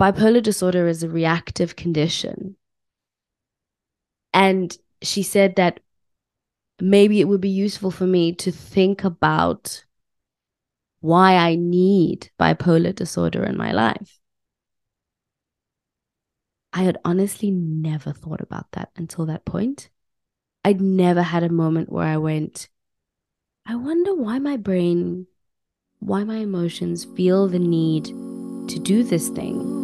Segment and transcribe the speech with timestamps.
[0.00, 2.56] bipolar disorder is a reactive condition.
[4.32, 5.80] And she said that
[6.80, 9.84] maybe it would be useful for me to think about
[11.00, 14.18] why I need bipolar disorder in my life.
[16.72, 19.90] I had honestly never thought about that until that point.
[20.64, 22.68] I'd never had a moment where I went,
[23.66, 25.26] I wonder why my brain,
[25.98, 29.79] why my emotions feel the need to do this thing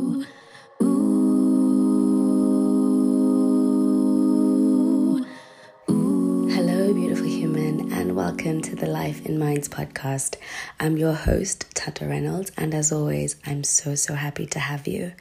[8.27, 10.35] welcome to the Life in Minds podcast.
[10.81, 15.13] I'm your host, Thato Reynolds, and as always, I'm so, so happy to have you.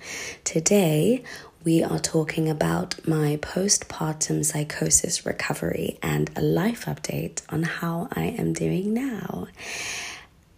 [0.44, 1.24] Today,
[1.64, 8.24] we are talking about my postpartum psychosis recovery and a life update on how I
[8.40, 9.50] am doing now.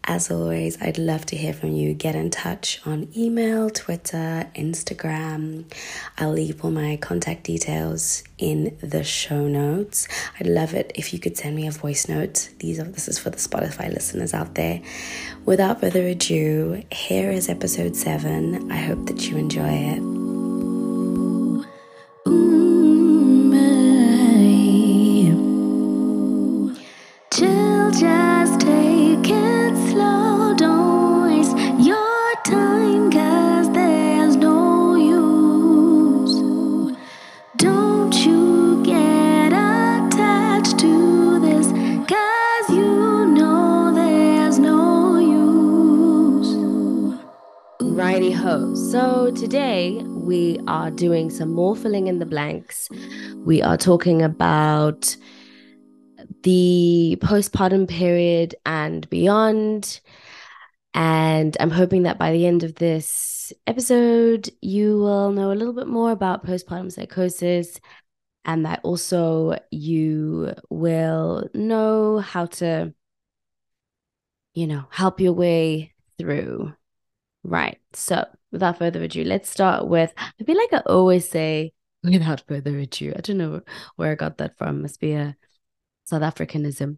[0.10, 1.94] As always, I'd love to hear from you.
[1.94, 5.66] Get in touch on email, Twitter, Instagram.
[6.18, 10.08] I'll leave all my contact details in the show notes.
[10.40, 12.50] I'd love it if you could send me a voice note.
[12.60, 14.82] These are this is for the Spotify listeners out there.
[15.44, 18.72] Without further ado, here is episode 7.
[18.72, 20.37] I hope that you enjoy it.
[48.98, 52.90] So, today we are doing some more filling in the blanks.
[53.36, 55.16] We are talking about
[56.42, 60.02] the postpartum period and beyond.
[60.96, 65.76] And I'm hoping that by the end of this episode, you will know a little
[65.76, 67.80] bit more about postpartum psychosis
[68.46, 72.96] and that also you will know how to,
[74.56, 76.74] you know, help your way through.
[77.44, 77.78] Right.
[77.94, 82.78] So, without further ado, let's start with I feel like I always say without further
[82.78, 83.14] ado.
[83.16, 83.62] I don't know
[83.96, 84.82] where I got that from.
[84.82, 85.36] Must be a
[86.06, 86.98] South Africanism.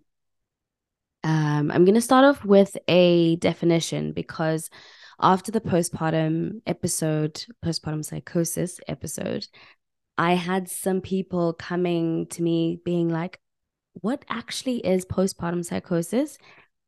[1.23, 4.69] Um, I'm gonna start off with a definition because
[5.21, 9.47] after the postpartum episode, postpartum psychosis episode,
[10.17, 13.39] I had some people coming to me being like,
[13.93, 16.37] what actually is postpartum psychosis?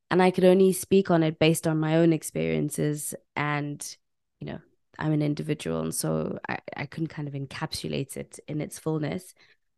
[0.09, 3.97] And I could only speak on it based on my own experiences and
[4.41, 4.59] you know,
[4.99, 5.81] I'm an individual.
[5.81, 9.33] And so I, I couldn't kind of encapsulate it in its fullness.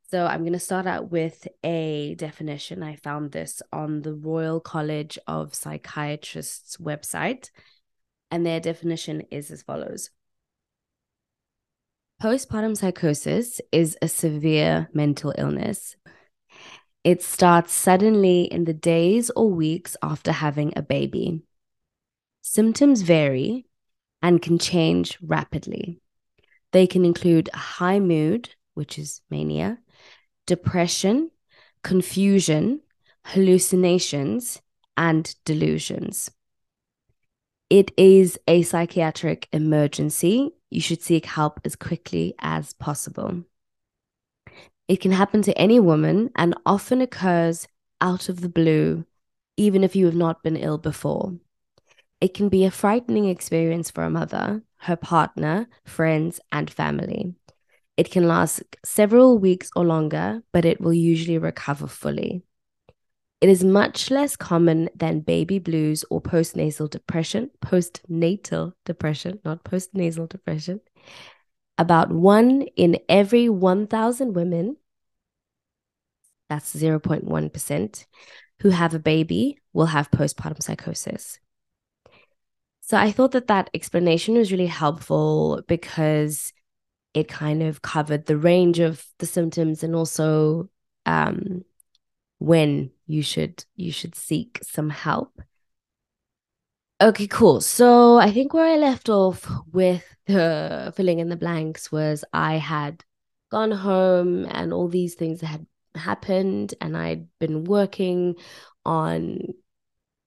[0.09, 2.81] So I'm going to start out with a definition.
[2.81, 7.49] I found this on the Royal College of Psychiatrists website.
[8.31, 10.09] And their definition is as follows
[12.21, 15.97] Postpartum psychosis is a severe mental illness.
[17.03, 21.41] It starts suddenly in the days or weeks after having a baby.
[22.41, 23.65] Symptoms vary
[24.23, 25.99] and can change rapidly.
[26.71, 29.77] They can include high mood, which is mania,
[30.47, 31.29] depression,
[31.83, 32.79] confusion,
[33.25, 34.61] hallucinations,
[34.97, 36.31] and delusions.
[37.69, 40.51] It is a psychiatric emergency.
[40.69, 43.43] You should seek help as quickly as possible.
[44.87, 47.67] It can happen to any woman and often occurs
[47.99, 49.05] out of the blue,
[49.57, 51.33] even if you have not been ill before.
[52.23, 57.35] It can be a frightening experience for a mother, her partner, friends, and family.
[57.97, 62.43] It can last several weeks or longer, but it will usually recover fully.
[63.41, 70.29] It is much less common than baby blues or postnasal depression, postnatal depression, not postnasal
[70.29, 70.79] depression.
[71.77, 74.77] About one in every 1,000 women,
[76.49, 78.05] that's 0.1%,
[78.61, 81.41] who have a baby will have postpartum psychosis.
[82.85, 86.51] So I thought that that explanation was really helpful because
[87.13, 90.69] it kind of covered the range of the symptoms and also
[91.05, 91.63] um,
[92.39, 95.41] when you should you should seek some help.
[97.01, 97.61] Okay, cool.
[97.61, 102.55] So I think where I left off with the filling in the blanks was I
[102.55, 103.05] had
[103.49, 105.65] gone home and all these things had
[105.95, 108.35] happened and I'd been working
[108.85, 109.39] on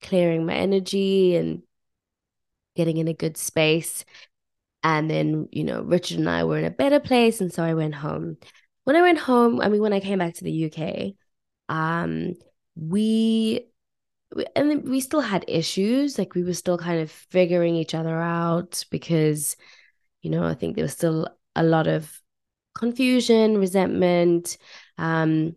[0.01, 1.63] clearing my energy and
[2.77, 4.05] getting in a good space.
[4.83, 7.41] And then, you know, Richard and I were in a better place.
[7.41, 8.37] And so I went home.
[8.85, 11.17] When I went home, I mean, when I came back to the UK,
[11.69, 12.35] um,
[12.77, 13.67] we
[14.55, 18.85] and we still had issues like we were still kind of figuring each other out
[18.91, 19.57] because
[20.23, 22.21] You know, I think there was still a lot of
[22.77, 24.59] confusion, resentment,
[24.99, 25.57] um,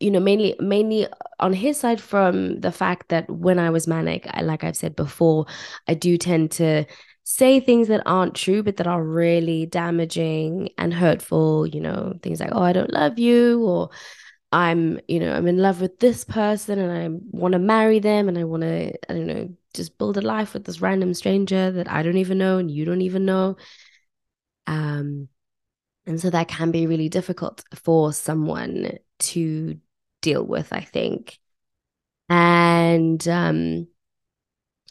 [0.00, 1.06] you know, mainly mainly
[1.40, 4.96] on his side from the fact that when I was manic, I, like I've said
[4.96, 5.46] before,
[5.88, 6.84] I do tend to
[7.24, 11.66] say things that aren't true, but that are really damaging and hurtful.
[11.66, 13.90] You know, things like, "Oh, I don't love you," or
[14.52, 18.28] "I'm, you know, I'm in love with this person and I want to marry them
[18.28, 21.70] and I want to, I don't know, just build a life with this random stranger
[21.72, 23.56] that I don't even know and you don't even know."
[24.66, 25.28] Um,
[26.06, 29.78] and so that can be really difficult for someone to
[30.22, 31.38] deal with, I think.
[32.28, 33.86] And um,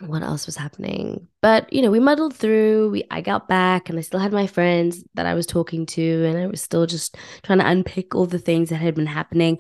[0.02, 1.28] what else was happening?
[1.42, 2.90] But you know, we muddled through.
[2.92, 6.26] We I got back and I still had my friends that I was talking to,
[6.26, 9.60] and I was still just trying to unpick all the things that had been happening.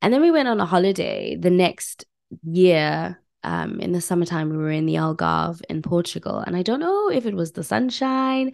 [0.00, 2.04] And then we went on a holiday the next
[2.44, 3.18] year.
[3.44, 7.10] Um, in the summertime, we were in the Algarve in Portugal, and I don't know
[7.10, 8.52] if it was the sunshine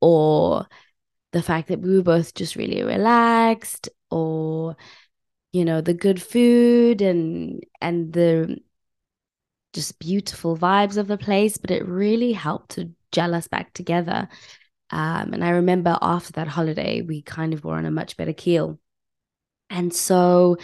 [0.00, 0.66] or
[1.32, 4.76] the fact that we were both just really relaxed or
[5.52, 8.58] you know the good food and and the
[9.72, 14.28] just beautiful vibes of the place but it really helped to gel us back together
[14.90, 18.32] um, and i remember after that holiday we kind of were on a much better
[18.32, 18.78] keel
[19.70, 20.56] and so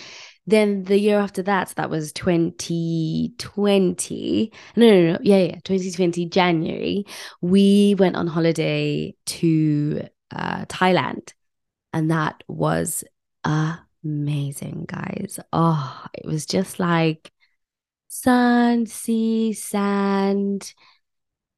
[0.47, 4.53] then the year after that, so that was 2020.
[4.77, 5.19] No, no, no.
[5.23, 5.59] Yeah, yeah.
[5.65, 7.05] 2020, January.
[7.41, 11.33] We went on holiday to uh, Thailand.
[11.93, 13.05] And that was
[14.05, 15.39] amazing, guys.
[15.53, 17.33] Oh, it was just like
[18.09, 20.75] sun, sea, sand,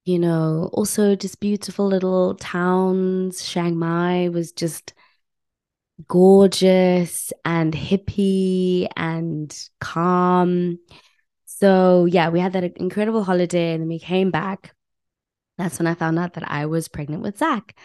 [0.05, 3.43] you know, also just beautiful little towns.
[3.44, 4.94] Chiang Mai was just
[6.06, 10.79] gorgeous and hippie and calm.
[11.44, 14.75] So, yeah, we had that incredible holiday and then we came back.
[15.58, 17.76] That's when I found out that I was pregnant with Zach.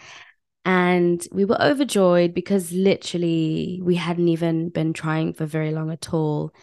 [0.64, 6.12] And we were overjoyed because literally we hadn't even been trying for very long at
[6.12, 6.54] all.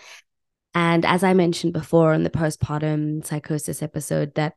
[0.73, 4.55] And as I mentioned before in the postpartum psychosis episode, that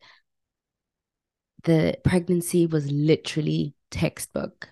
[1.64, 4.68] the pregnancy was literally textbook.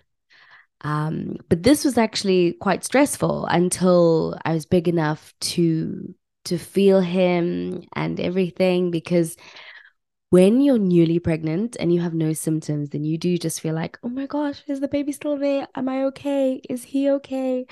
[0.83, 6.15] Um, but this was actually quite stressful until I was big enough to
[6.45, 9.37] to feel him and everything because
[10.33, 13.99] when you're newly pregnant and you have no symptoms, then you do just feel like,
[14.03, 15.69] oh my gosh, is the baby still there?
[15.75, 16.59] Am I okay?
[16.71, 17.67] Is he okay?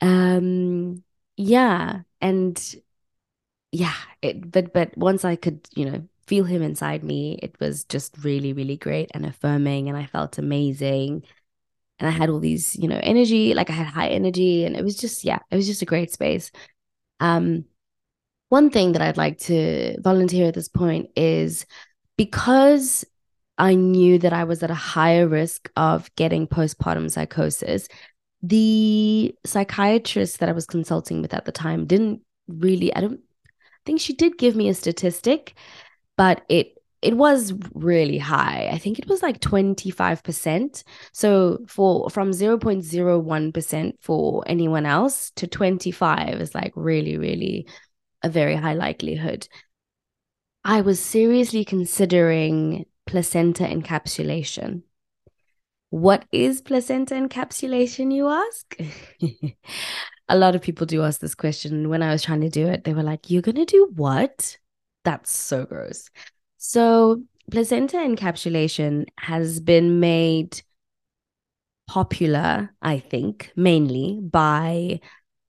[0.00, 1.04] Um,
[1.36, 2.02] yeah.
[2.20, 2.76] And
[3.72, 7.84] yeah, it but but once I could, you know, feel him inside me, it was
[7.84, 11.24] just really, really great and affirming, and I felt amazing.
[11.98, 14.84] And I had all these, you know, energy, like I had high energy, and it
[14.84, 16.52] was just, yeah, it was just a great space.
[17.20, 17.66] Um,
[18.52, 21.64] one thing that I'd like to volunteer at this point is
[22.18, 23.02] because
[23.56, 27.88] I knew that I was at a higher risk of getting postpartum psychosis,
[28.42, 33.20] the psychiatrist that I was consulting with at the time didn't really, I don't
[33.86, 35.54] think she did give me a statistic,
[36.18, 38.68] but it it was really high.
[38.70, 40.84] I think it was like 25%.
[41.12, 47.66] So for from 0.01% for anyone else to 25 is like really, really
[48.22, 49.48] a very high likelihood.
[50.64, 54.82] I was seriously considering placenta encapsulation.
[55.90, 58.78] What is placenta encapsulation, you ask?
[60.28, 61.88] a lot of people do ask this question.
[61.88, 64.56] When I was trying to do it, they were like, You're going to do what?
[65.04, 66.08] That's so gross.
[66.58, 70.62] So, placenta encapsulation has been made
[71.88, 75.00] popular, I think, mainly by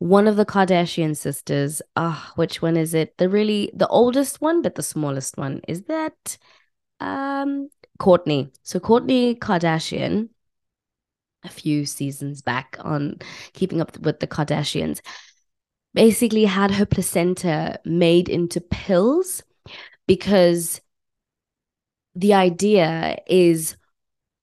[0.03, 1.81] one of the Kardashian sisters.
[1.95, 3.17] Ah, uh, which one is it?
[3.17, 5.61] The really the oldest one, but the smallest one.
[5.65, 6.37] Is that
[6.99, 7.69] um
[7.99, 8.51] Kourtney?
[8.63, 10.27] So Kourtney Kardashian,
[11.45, 13.19] a few seasons back on
[13.53, 14.99] Keeping Up with the Kardashians,
[15.93, 19.41] basically had her placenta made into pills
[20.05, 20.81] because
[22.13, 23.77] the idea is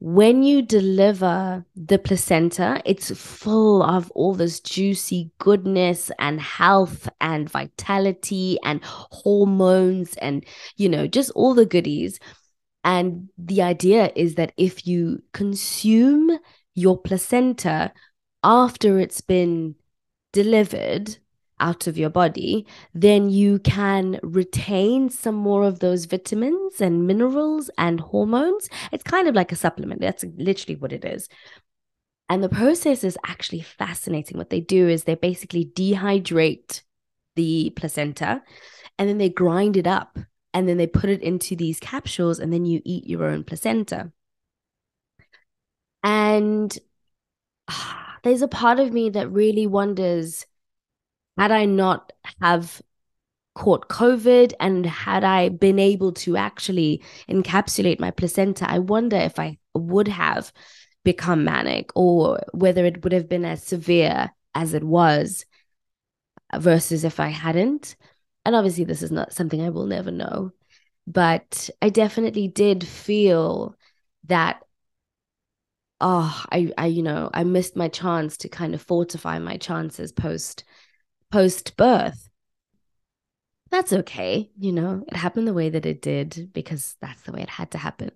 [0.00, 7.50] when you deliver the placenta, it's full of all this juicy goodness and health and
[7.50, 12.18] vitality and hormones and, you know, just all the goodies.
[12.82, 16.30] And the idea is that if you consume
[16.74, 17.92] your placenta
[18.42, 19.74] after it's been
[20.32, 21.18] delivered,
[21.60, 27.70] out of your body, then you can retain some more of those vitamins and minerals
[27.78, 28.68] and hormones.
[28.92, 30.00] It's kind of like a supplement.
[30.00, 31.28] That's literally what it is.
[32.28, 34.38] And the process is actually fascinating.
[34.38, 36.82] What they do is they basically dehydrate
[37.36, 38.42] the placenta
[38.98, 40.18] and then they grind it up
[40.54, 44.12] and then they put it into these capsules and then you eat your own placenta.
[46.02, 46.76] And
[48.22, 50.46] there's a part of me that really wonders
[51.36, 52.82] had I not have
[53.54, 59.38] caught COVID and had I been able to actually encapsulate my placenta, I wonder if
[59.38, 60.52] I would have
[61.04, 65.44] become manic or whether it would have been as severe as it was
[66.56, 67.96] versus if I hadn't.
[68.44, 70.52] And obviously, this is not something I will never know.
[71.06, 73.74] But I definitely did feel
[74.24, 74.62] that
[76.00, 80.12] oh I I you know I missed my chance to kind of fortify my chances
[80.12, 80.64] post
[81.30, 82.30] post birth
[83.70, 87.40] that's okay you know it happened the way that it did because that's the way
[87.40, 88.10] it had to happen.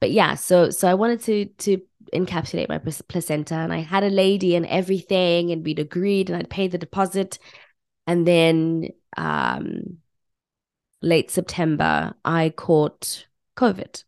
[0.00, 1.82] But yeah so so i wanted to to
[2.14, 6.50] encapsulate my placenta and i had a lady and everything and we'd agreed and i'd
[6.50, 7.38] paid the deposit.
[8.06, 9.98] And then um
[11.00, 14.04] late september i caught covid.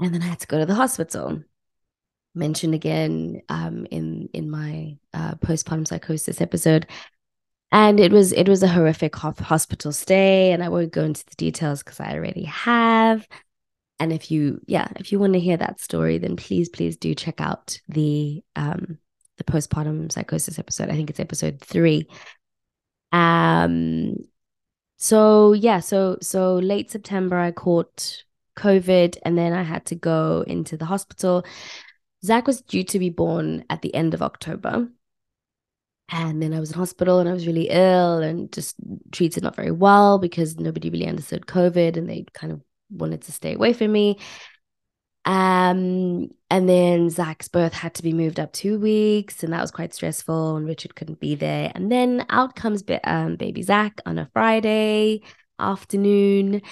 [0.00, 1.42] And then i had to go to the hospital
[2.36, 6.86] mentioned again um in in my uh postpartum psychosis episode.
[7.72, 11.34] And it was it was a horrific hospital stay and i won't go into the
[11.36, 13.26] details because i already have.
[13.98, 17.14] And if you yeah if you want to hear that story then please please do
[17.14, 18.98] check out the um
[19.38, 20.88] the postpartum psychosis episode.
[20.90, 22.06] I think it's episode three.
[23.12, 24.16] Um
[24.96, 28.24] so yeah so so late september i caught
[28.56, 31.44] covid and then i had to go into the hospital
[32.24, 34.88] zach was due to be born at the end of october
[36.08, 38.76] and then I was in hospital and I was really ill and just
[39.10, 43.32] treated not very well because nobody really understood COVID and they kind of wanted to
[43.32, 44.18] stay away from me.
[45.24, 49.72] Um, and then Zach's birth had to be moved up two weeks, and that was
[49.72, 50.56] quite stressful.
[50.56, 51.72] And Richard couldn't be there.
[51.74, 55.22] And then out comes um, baby Zach on a Friday
[55.58, 56.62] afternoon,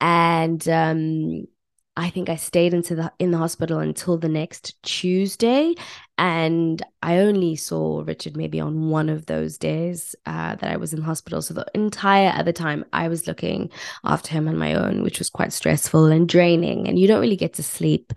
[0.00, 1.46] and um,
[1.96, 5.74] I think I stayed into the in the hospital until the next Tuesday,
[6.18, 10.92] and I only saw Richard maybe on one of those days uh, that I was
[10.92, 11.40] in hospital.
[11.40, 13.70] So the entire other time I was looking
[14.04, 16.86] after him on my own, which was quite stressful and draining.
[16.86, 18.12] And you don't really get to sleep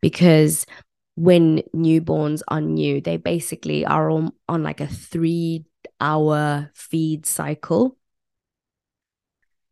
[0.00, 0.64] because
[1.16, 5.64] when newborns are new, they basically are on, on like a three
[6.00, 7.96] hour feed cycle.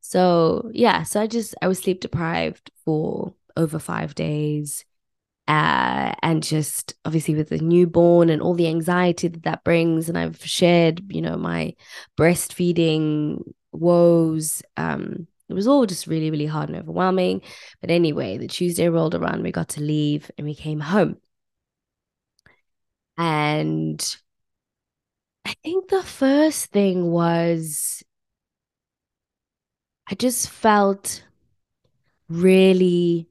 [0.01, 4.85] So yeah, so I just I was sleep deprived for over five days.
[5.49, 10.09] Uh, and just obviously with the newborn and all the anxiety that that brings.
[10.09, 11.75] And I've shared, you know, my
[12.19, 13.43] breastfeeding
[13.73, 14.63] woes.
[14.77, 17.43] Um, it was all just really, really hard and overwhelming.
[17.81, 21.17] But anyway, the Tuesday rolled around, we got to leave and we came home.
[23.19, 24.17] And
[25.45, 28.03] I think the first thing was
[30.09, 31.25] I just felt
[32.29, 33.29] really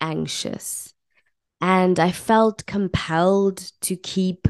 [0.00, 0.94] anxious.
[1.60, 4.48] And I felt compelled to keep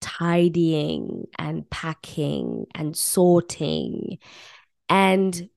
[0.00, 4.18] tidying and packing and sorting.
[4.88, 5.50] And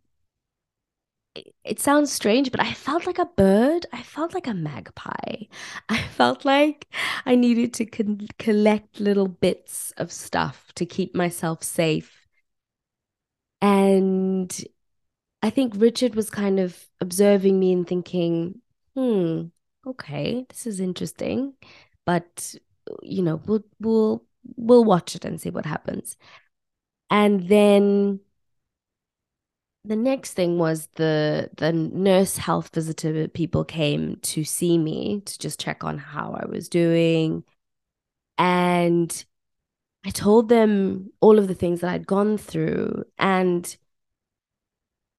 [1.63, 3.85] it sounds strange, but I felt like a bird.
[3.93, 5.43] I felt like a magpie.
[5.89, 6.87] I felt like
[7.25, 12.27] I needed to con- collect little bits of stuff to keep myself safe.
[13.61, 14.51] And
[15.41, 18.61] I think Richard was kind of observing me and thinking,
[18.95, 19.45] hmm,
[19.87, 21.53] okay, this is interesting.
[22.05, 22.55] But
[23.03, 24.23] you know, we'll we'll
[24.57, 26.17] we'll watch it and see what happens.
[27.09, 28.21] And then
[29.85, 35.39] the next thing was the the nurse health visitor people came to see me to
[35.39, 37.43] just check on how I was doing.
[38.37, 39.25] And
[40.05, 43.77] I told them all of the things that I'd gone through and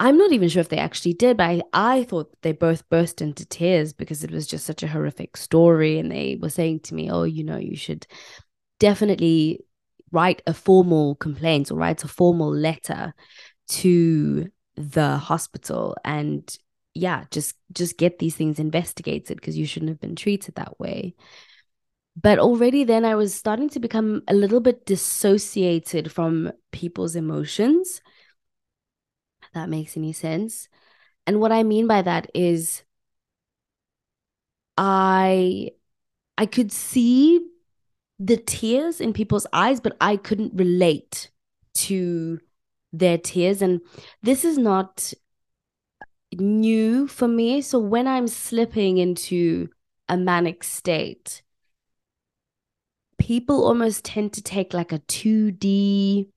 [0.00, 3.20] I'm not even sure if they actually did, but I, I thought they both burst
[3.20, 5.98] into tears because it was just such a horrific story.
[5.98, 8.06] And they were saying to me, oh, you know, you should
[8.78, 9.60] definitely
[10.10, 13.14] write a formal complaint or write a formal letter
[13.68, 16.56] to the hospital and
[16.94, 21.14] yeah just just get these things investigated because you shouldn't have been treated that way
[22.20, 28.00] but already then i was starting to become a little bit dissociated from people's emotions
[29.52, 30.68] that makes any sense.
[31.26, 32.82] And what I mean by that is
[34.76, 35.70] I
[36.38, 37.46] I could see
[38.18, 41.30] the tears in people's eyes, but I couldn't relate
[41.74, 42.40] to
[42.92, 43.62] their tears.
[43.62, 43.80] And
[44.22, 45.12] this is not
[46.32, 47.60] new for me.
[47.60, 49.68] So when I'm slipping into
[50.08, 51.42] a manic state,
[53.18, 56.28] people almost tend to take like a 2D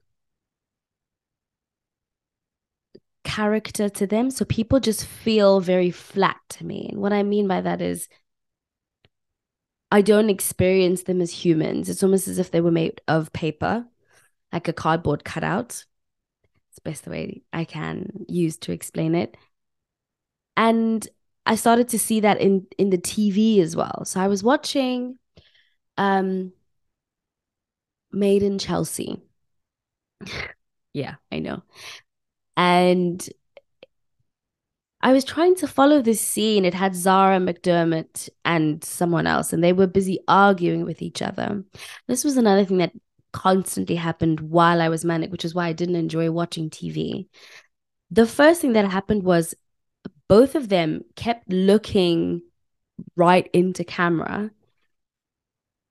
[3.23, 4.29] character to them.
[4.29, 6.89] So people just feel very flat to me.
[6.91, 8.07] And what I mean by that is
[9.91, 11.87] I don't experience them as humans.
[11.89, 13.85] It's almost as if they were made of paper,
[14.51, 15.85] like a cardboard cutout.
[16.69, 19.37] It's the best way I can use to explain it.
[20.57, 21.07] And
[21.45, 24.03] I started to see that in in the TV as well.
[24.05, 25.19] So I was watching
[25.97, 26.53] um
[28.11, 29.21] Made in Chelsea.
[30.93, 31.63] yeah, I know.
[32.55, 33.27] And
[35.01, 36.63] I was trying to follow this scene.
[36.63, 41.63] It had Zara McDermott and someone else, and they were busy arguing with each other.
[42.07, 42.93] This was another thing that
[43.33, 47.27] constantly happened while I was manic, which is why I didn't enjoy watching TV.
[48.11, 49.55] The first thing that happened was
[50.29, 52.41] both of them kept looking
[53.15, 54.51] right into camera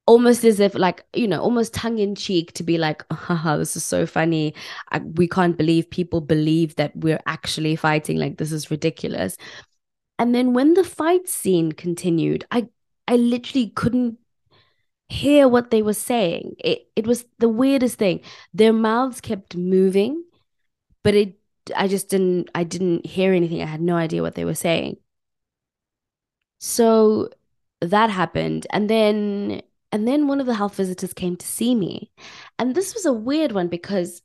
[0.06, 3.76] almost as if like you know almost tongue in cheek to be like haha this
[3.76, 4.54] is so funny.
[4.90, 9.36] I, we can't believe people believe that we're actually fighting like this is ridiculous.
[10.18, 12.68] And then when the fight scene continued i
[13.08, 14.18] i literally couldn't
[15.08, 16.56] hear what they were saying.
[16.58, 18.20] It it was the weirdest thing.
[18.54, 20.24] Their mouths kept moving
[21.04, 21.36] but it
[21.76, 23.62] i just didn't i didn't hear anything.
[23.62, 24.96] I had no idea what they were saying.
[26.60, 27.30] So
[27.80, 28.66] that happened.
[28.70, 32.10] And then and then one of the health visitors came to see me.
[32.58, 34.22] And this was a weird one because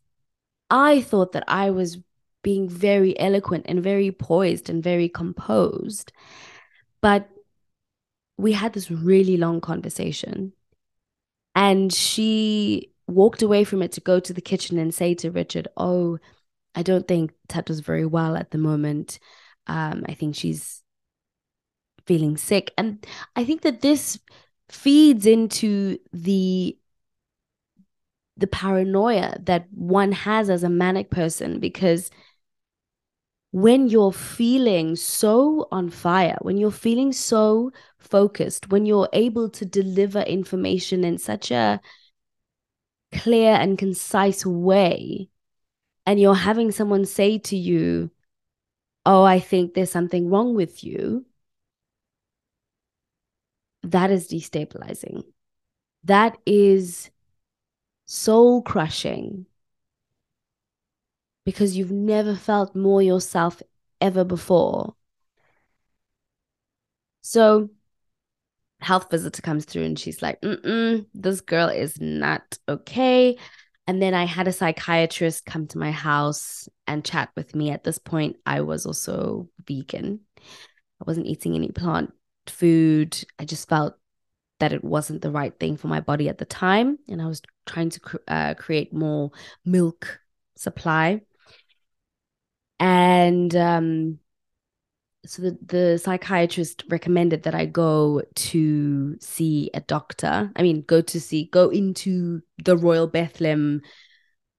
[0.70, 1.98] I thought that I was
[2.42, 6.14] being very eloquent and very poised and very composed.
[7.02, 7.28] But
[8.38, 10.54] we had this really long conversation.
[11.54, 15.68] And she walked away from it to go to the kitchen and say to Richard,
[15.76, 16.18] Oh,
[16.76, 19.20] I don't think Thato's very well at the moment.
[19.66, 20.82] Um, I think she's
[22.06, 22.72] feeling sick.
[22.78, 23.06] And
[23.36, 24.20] I think that this
[24.70, 26.78] feeds into the
[28.36, 32.12] the paranoia that one has as a manic person because
[33.52, 39.66] when you're feeling so on fire, when you're feeling so focused, when you're able to
[39.66, 41.82] deliver information in such a
[43.14, 45.30] clear and concise way,
[46.06, 48.12] and you're having someone say to you,
[49.06, 51.27] Oh, I think there's something wrong with you,
[53.84, 55.24] that is destabilizing.
[56.04, 57.10] That is
[58.06, 59.46] soul crushing
[61.46, 63.62] because you've never felt more yourself
[64.02, 64.96] ever before.
[67.22, 67.70] So,
[68.80, 73.38] health visitor comes through and she's like, Mm-mm, this girl is not okay.
[73.88, 77.72] And then I had a psychiatrist come to my house and chat with me.
[77.72, 80.20] At this point, I was also vegan.
[80.38, 82.14] I wasn't eating any plant
[82.50, 83.18] food.
[83.40, 83.96] I just felt
[84.60, 86.98] that it wasn't the right thing for my body at the time.
[87.08, 89.32] And I was trying to uh, create more
[89.66, 90.20] milk
[90.56, 91.22] supply.
[92.80, 94.20] And um,
[95.26, 100.52] so the, the psychiatrist recommended that I go to see a doctor.
[100.56, 103.82] I mean, go to see, go into the Royal Bethlehem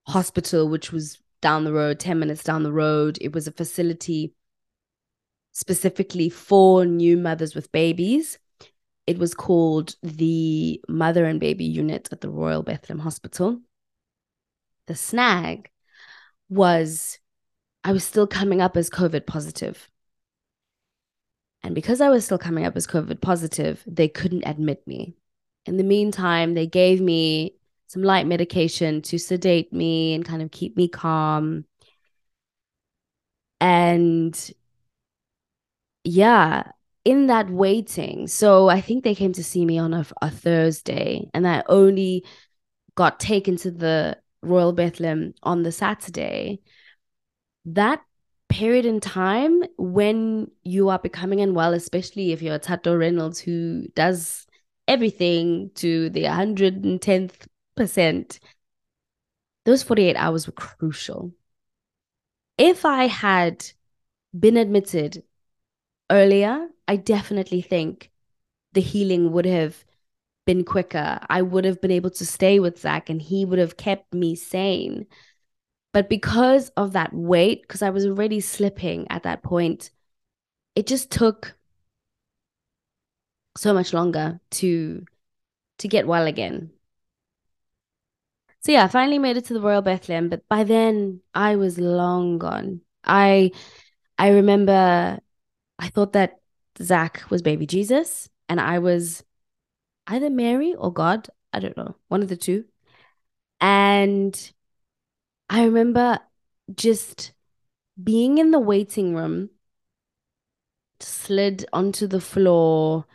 [0.06, 3.18] Hospital, which was down the road, 10 minutes down the road.
[3.20, 4.34] It was a facility
[5.58, 8.38] specifically for new mothers with babies.
[9.08, 13.60] It was called the Mother and Baby Unit at the Royal Bethlehem Hospital.
[14.86, 15.68] The snag
[16.48, 17.18] was
[17.82, 19.90] I was still coming up as COVID positive.
[21.64, 25.16] And because I was still coming up as COVID positive, they couldn't admit me.
[25.66, 27.56] In the meantime, they gave me
[27.88, 31.64] some light medication to sedate me and kind of keep me calm.
[33.60, 34.52] And
[36.08, 36.72] yeah,
[37.04, 41.28] in that waiting, so I think they came to see me on a, a Thursday,
[41.34, 42.24] and I only
[42.94, 46.60] got taken to the Royal Bethlehem on the Saturday.
[47.66, 48.00] That
[48.48, 53.86] period in time when you are becoming unwell, especially if you're a Thato Reynolds who
[53.94, 54.46] does
[54.86, 58.40] everything to the 110th percent,
[59.66, 61.34] those 48 hours were crucial.
[62.56, 63.66] If I had
[64.38, 65.22] been admitted
[66.10, 68.10] earlier, I definitely think
[68.72, 69.84] the healing would have
[70.46, 71.20] been quicker.
[71.28, 74.34] I would have been able to stay with Zach and he would have kept me
[74.36, 75.06] sane.
[75.92, 79.90] But because of that weight, because I was already slipping at that point,
[80.76, 81.56] it just took
[83.56, 85.04] so much longer to
[85.78, 86.72] to get well again.
[88.60, 91.78] So yeah, I finally made it to the Royal Bethlehem, but by then I was
[91.78, 92.80] long gone.
[93.04, 93.52] I
[94.18, 95.20] I remember
[95.78, 96.40] I thought that
[96.80, 99.24] Zach was baby Jesus and I was
[100.06, 101.28] either Mary or God.
[101.52, 102.64] I don't know, one of the two.
[103.60, 104.52] And
[105.48, 106.20] I remember
[106.74, 107.32] just
[108.02, 109.50] being in the waiting room,
[111.00, 113.06] slid onto the floor,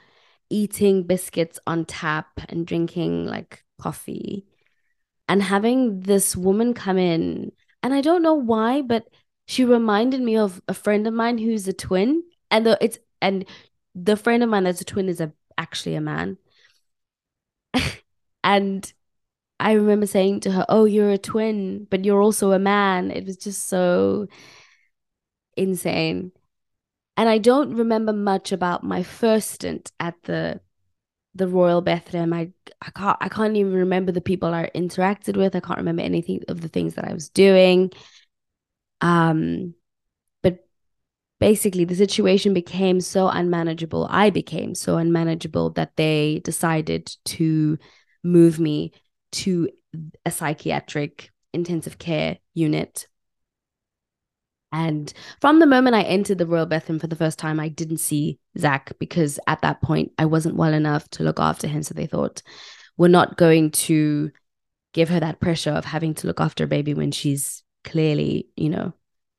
[0.49, 4.45] eating biscuits on tap and drinking like coffee
[5.27, 9.07] and having this woman come in and I don't know why but
[9.47, 12.23] she reminded me of a friend of mine who's a twin
[12.53, 13.45] and the, it's and
[13.95, 16.37] the friend of mine that's a twin is a actually a man
[18.43, 18.93] and
[19.59, 23.25] I remember saying to her, "Oh, you're a twin, but you're also a man." It
[23.25, 24.27] was just so
[25.55, 26.31] insane.
[27.17, 30.61] And I don't remember much about my first stint at the
[31.35, 32.33] the Royal Bethlehem.
[32.33, 35.55] I I can't I can't even remember the people I interacted with.
[35.55, 37.91] I can't remember anything of the things that I was doing.
[39.01, 39.75] Um
[41.43, 44.07] basically the situation became so unmanageable.
[44.09, 47.77] I became so unmanageable that they decided to
[48.23, 48.93] move me
[49.33, 49.67] to
[50.25, 53.07] a psychiatric intensive care unit
[54.71, 57.97] and from the moment I entered the Royal Bethlehem for the first time, I didn't
[57.97, 61.83] see Zach because at that point I wasn't well enough to look after him.
[61.83, 62.41] So they thought,
[62.97, 64.31] we're not going to
[64.93, 68.69] give her that pressure of having to look after a baby when she's clearly, you
[68.69, 68.93] know,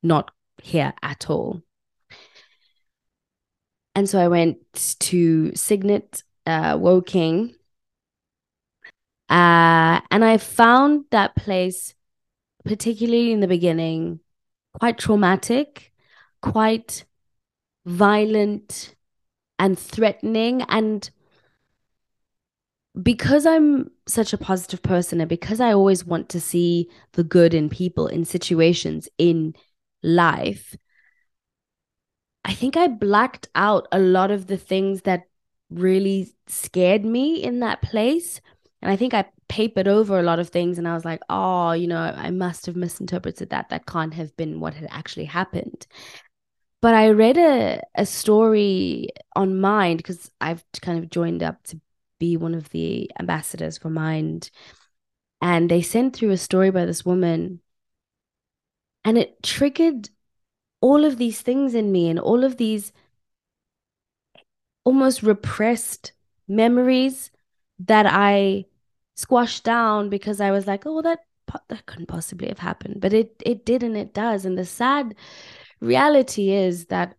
[0.04, 0.30] not
[0.62, 1.63] here at all.
[3.94, 4.58] And so I went
[5.00, 7.54] to Cygnet uh, Woking.
[9.28, 11.94] Uh, and I found that place,
[12.64, 14.20] particularly in the beginning,
[14.74, 15.92] quite traumatic,
[16.42, 17.04] quite
[17.86, 18.94] violent
[19.58, 20.62] and threatening.
[20.62, 21.08] And
[23.00, 27.54] because I'm such a positive person and because I always want to see the good
[27.54, 29.54] in people, in situations, in
[30.02, 30.76] life,
[32.44, 35.24] I think I blacked out a lot of the things that
[35.70, 38.40] really scared me in that place.
[38.82, 41.72] And I think I papered over a lot of things and I was like, oh,
[41.72, 43.70] you know, I must have misinterpreted that.
[43.70, 45.86] That can't have been what had actually happened.
[46.82, 51.80] But I read a, a story on Mind because I've kind of joined up to
[52.18, 54.50] be one of the ambassadors for Mind.
[55.40, 57.60] And they sent through a story by this woman.
[59.02, 60.10] And it triggered
[60.84, 62.92] all of these things in me and all of these
[64.84, 66.12] almost repressed
[66.46, 67.30] memories
[67.78, 68.66] that I
[69.16, 71.20] squashed down because I was like, oh, that
[71.68, 74.44] that couldn't possibly have happened, but it it did and it does.
[74.44, 75.14] And the sad
[75.80, 77.16] reality is that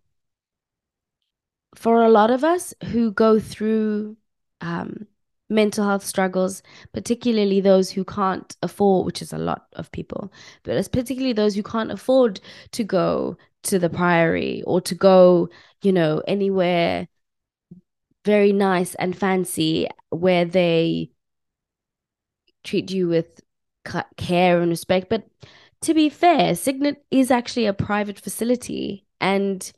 [1.74, 4.16] for a lot of us who go through
[4.62, 5.08] um,
[5.50, 6.62] mental health struggles,
[6.94, 10.32] particularly those who can't afford, which is a lot of people,
[10.64, 12.40] but it's particularly those who can't afford
[12.72, 15.50] to go to the priory or to go,
[15.82, 17.08] you know, anywhere
[18.26, 21.12] very nice and fancy where they
[22.64, 23.40] treat you with
[24.18, 25.10] care and respect.
[25.10, 25.28] But
[25.82, 29.06] to be fair, Cygnet is actually a private facility.
[29.22, 29.72] And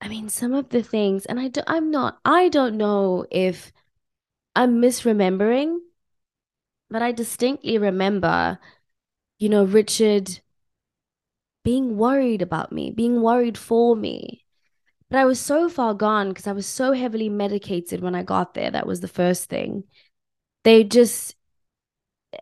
[0.00, 3.72] I mean, some of the things, and I do, I'm not, I don't know if
[4.54, 5.78] I'm misremembering,
[6.90, 8.58] but I distinctly remember,
[9.38, 10.40] you know, Richard
[11.66, 14.44] being worried about me, being worried for me.
[15.10, 18.54] But I was so far gone because I was so heavily medicated when I got
[18.54, 18.70] there.
[18.70, 19.82] That was the first thing
[20.62, 21.34] they just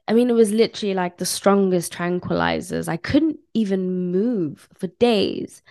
[0.07, 2.87] I mean, it was literally like the strongest tranquilizers.
[2.87, 5.63] I couldn't even move for days.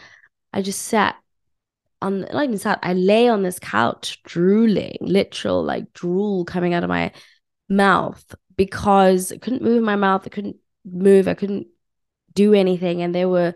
[0.52, 1.16] I just sat
[2.02, 6.84] on, not even sat, I lay on this couch drooling, literal like drool coming out
[6.84, 7.12] of my
[7.70, 10.24] mouth because I couldn't move my mouth.
[10.26, 11.28] I couldn't move.
[11.28, 11.68] I couldn't
[12.34, 13.02] do anything.
[13.02, 13.54] And there were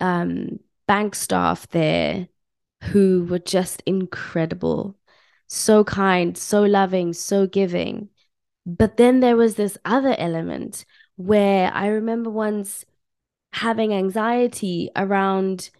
[0.00, 2.28] um, bank staff there
[2.84, 4.96] who were just incredible
[5.52, 8.08] so kind, so loving, so giving.
[8.64, 12.86] But then there was this other element where I remember once
[13.52, 15.70] having anxiety around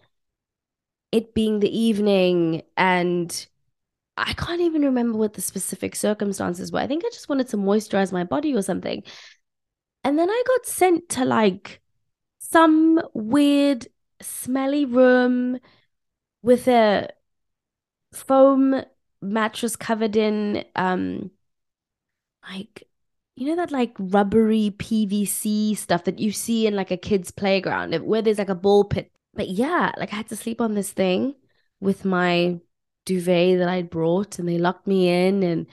[1.11, 3.47] it being the evening and
[4.15, 6.79] I can't even remember what the specific circumstances were.
[6.79, 9.03] I think I just wanted to moisturize my body or something.
[10.03, 11.81] And then I got sent to like
[12.53, 13.87] some weird
[14.21, 15.59] smelly room
[16.43, 17.09] with a
[18.13, 18.83] foam
[19.21, 21.31] mattress covered in um
[22.47, 22.83] like
[23.35, 27.95] you know that like rubbery PVC stuff that you see in like a kid's playground
[28.05, 29.11] where there's like a ball pit.
[29.33, 31.33] But yeah, like I had to sleep on this thing
[31.79, 32.59] with my
[33.05, 35.65] duvet that I'd brought and they locked me in and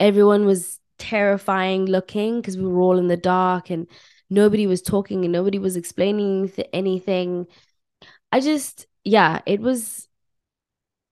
[0.00, 3.86] everyone was terrifying looking because we were all in the dark and
[4.34, 7.46] nobody was talking and nobody was explaining anything.
[8.32, 10.08] I just yeah, it was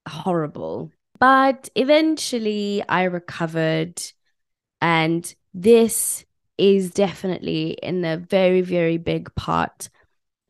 [0.08, 0.90] horrible.
[1.18, 4.02] But eventually I recovered.
[4.80, 6.24] And this
[6.58, 9.88] is definitely in a very, very big part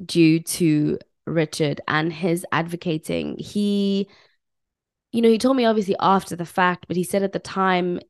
[0.04, 3.36] due to Richard and his advocating.
[3.38, 4.08] He
[5.12, 8.00] you know, he told me obviously after the fact, but he said at the time,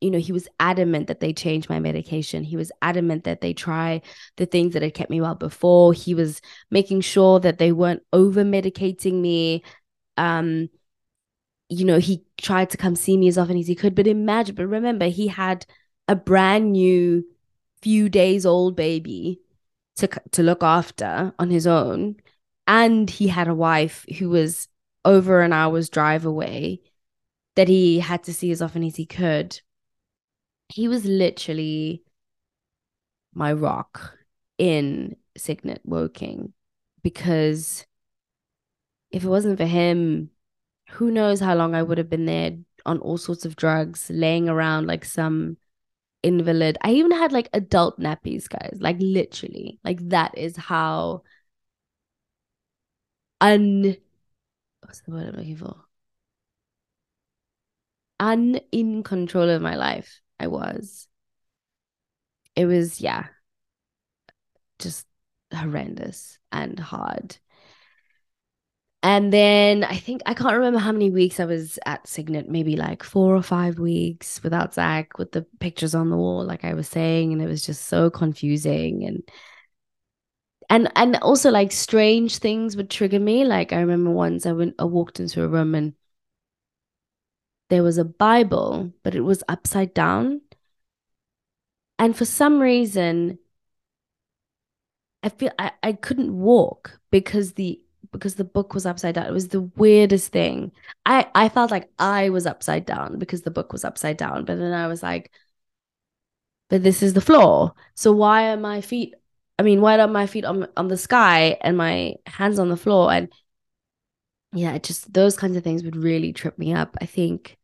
[0.00, 2.44] you know, he was adamant that they change my medication.
[2.44, 4.00] He was adamant that they try
[4.36, 5.92] the things that had kept me well before.
[5.92, 9.62] He was making sure that they weren't over medicating me.
[10.16, 10.68] Um,
[11.68, 13.94] you know, he tried to come see me as often as he could.
[13.94, 15.66] But imagine, but remember, he had
[16.06, 17.24] a brand new,
[17.82, 19.40] few days old baby
[19.96, 22.16] to to look after on his own,
[22.66, 24.68] and he had a wife who was
[25.04, 26.82] over an hour's drive away
[27.56, 29.60] that he had to see as often as he could.
[30.68, 32.02] He was literally
[33.34, 34.16] my rock
[34.58, 36.52] in Cygnet Woking
[37.02, 37.86] because
[39.10, 40.30] if it wasn't for him,
[40.90, 44.48] who knows how long I would have been there on all sorts of drugs, laying
[44.48, 45.56] around like some
[46.22, 46.78] invalid.
[46.82, 48.78] I even had like adult nappies, guys.
[48.80, 49.78] Like literally.
[49.84, 51.22] Like that is how
[53.40, 53.96] un
[54.82, 55.76] what's the word I'm looking for?
[58.20, 61.08] Un in control of my life I was.
[62.54, 63.28] It was, yeah,
[64.78, 65.06] just
[65.52, 67.38] horrendous and hard.
[69.02, 72.74] And then I think I can't remember how many weeks I was at Cygnet, maybe
[72.76, 76.74] like four or five weeks without Zach, with the pictures on the wall, like I
[76.74, 79.22] was saying, and it was just so confusing and
[80.70, 83.44] and and also like strange things would trigger me.
[83.44, 85.94] Like I remember once I went I walked into a room and
[87.68, 90.42] there was a Bible, but it was upside down.
[91.98, 93.38] And for some reason,
[95.22, 97.80] I feel I, I couldn't walk because the
[98.12, 99.26] because the book was upside down.
[99.26, 100.72] It was the weirdest thing.
[101.06, 104.58] I I felt like I was upside down because the book was upside down, but
[104.58, 105.30] then I was like,
[106.68, 107.72] but this is the floor.
[107.94, 109.14] So why are my feet?
[109.58, 112.76] I mean, why are my feet on on the sky and my hands on the
[112.76, 113.12] floor?
[113.12, 113.32] And
[114.52, 116.96] yeah, just those kinds of things would really trip me up.
[117.00, 117.58] I think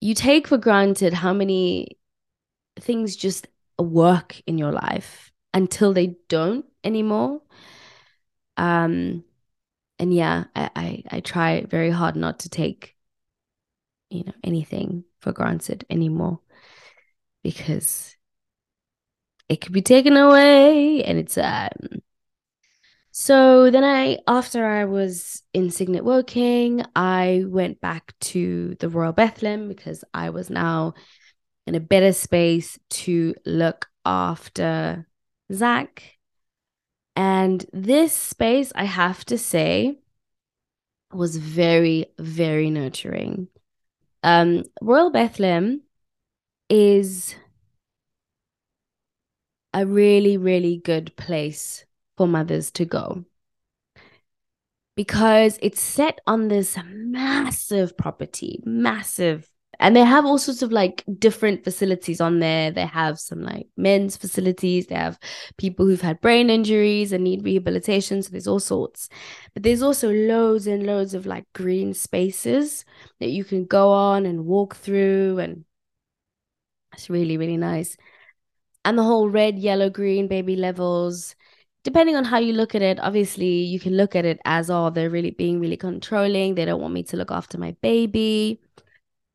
[0.00, 1.98] you take for granted how many
[2.80, 7.42] things just work in your life until they don't anymore.
[8.56, 9.24] Um,
[9.98, 12.96] and yeah, I, I, I try very hard not to take,
[14.10, 16.40] you know, anything for granted anymore
[17.42, 18.16] because
[19.48, 22.00] it could be taken away and it's um
[23.20, 29.12] so then I after I was in Cygnet Woking, I went back to the Royal
[29.12, 30.94] Bethlehem because I was now
[31.66, 35.06] in a better space to look after
[35.52, 36.16] Zach
[37.20, 39.98] and this space, I have to say,
[41.12, 43.48] was very, very nurturing.
[44.22, 45.82] Um, Royal Bethlehem
[46.70, 47.34] is
[49.74, 51.84] a really, really good place
[52.20, 53.24] for mothers to go.
[54.94, 61.02] Because it's set on this massive property, massive and they have all sorts of like
[61.18, 62.70] different facilities on there.
[62.70, 64.86] They have some like men's facilities.
[64.86, 65.18] They have
[65.56, 68.22] people who've had brain injuries and need rehabilitation.
[68.22, 69.08] So there's all sorts.
[69.54, 72.84] But there's also loads and loads of like green spaces
[73.20, 75.64] that you can go on and walk through and
[76.92, 77.96] it's really really nice.
[78.84, 81.34] And the whole red yellow green baby levels
[81.82, 84.90] depending on how you look at it obviously you can look at it as oh
[84.90, 88.60] they're really being really controlling they don't want me to look after my baby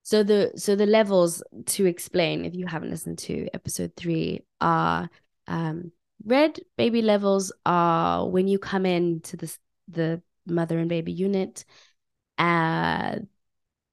[0.05, 5.09] so the so the levels to explain, if you haven't listened to episode three, are
[5.47, 5.91] um,
[6.23, 11.65] red baby levels are when you come in to the the mother and baby unit.
[12.37, 13.15] Uh,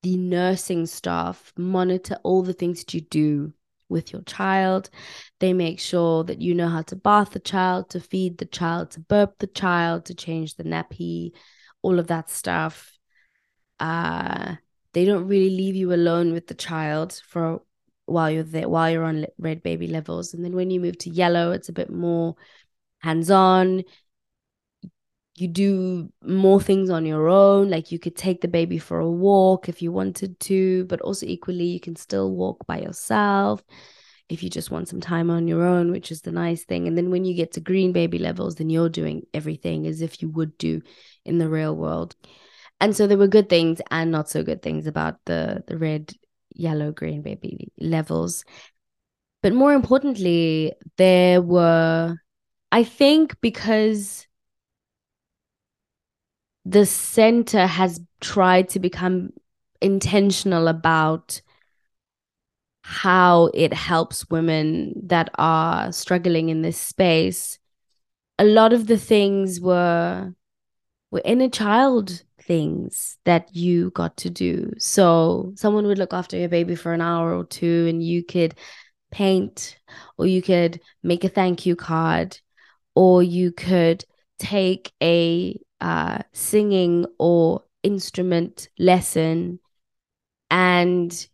[0.02, 3.54] the nursing staff monitor all the things that you do
[3.92, 4.90] with your child.
[5.38, 8.90] They make sure that you know how to bath the child, to feed the child,
[8.92, 11.32] to burp the child, to change the nappy,
[11.82, 12.98] all of that stuff.
[13.78, 14.56] Uh,
[14.92, 17.62] they don't really leave you alone with the child for
[18.06, 21.08] while you're there while you're on red baby levels and then when you move to
[21.08, 22.34] yellow it's a bit more
[22.98, 23.82] hands on
[25.36, 29.10] you do more things on your own like you could take the baby for a
[29.10, 33.62] walk if you wanted to but also equally you can still walk by yourself
[34.32, 36.88] if you just want some time on your own which is the nice thing.
[36.88, 40.22] And then when you get to green baby levels then you're doing everything as if
[40.22, 40.80] you would do
[41.24, 42.16] in the real world.
[42.80, 46.12] And so there were good things and not so good things about the the red
[46.54, 48.44] yellow green baby levels.
[49.42, 52.16] But more importantly there were
[52.70, 54.26] i think because
[56.64, 59.32] the center has tried to become
[59.80, 61.40] intentional about
[62.82, 67.58] how it helps women that are struggling in this space
[68.38, 70.32] a lot of the things were
[71.10, 74.72] were inner child things that you got to do.
[74.78, 78.54] So someone would look after your baby for an hour or two and you could
[79.10, 79.78] paint
[80.18, 82.38] or you could make a thank you card
[82.94, 84.04] or you could
[84.38, 89.58] take a uh, singing or instrument lesson
[90.48, 91.26] and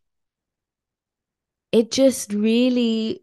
[1.71, 3.23] it just really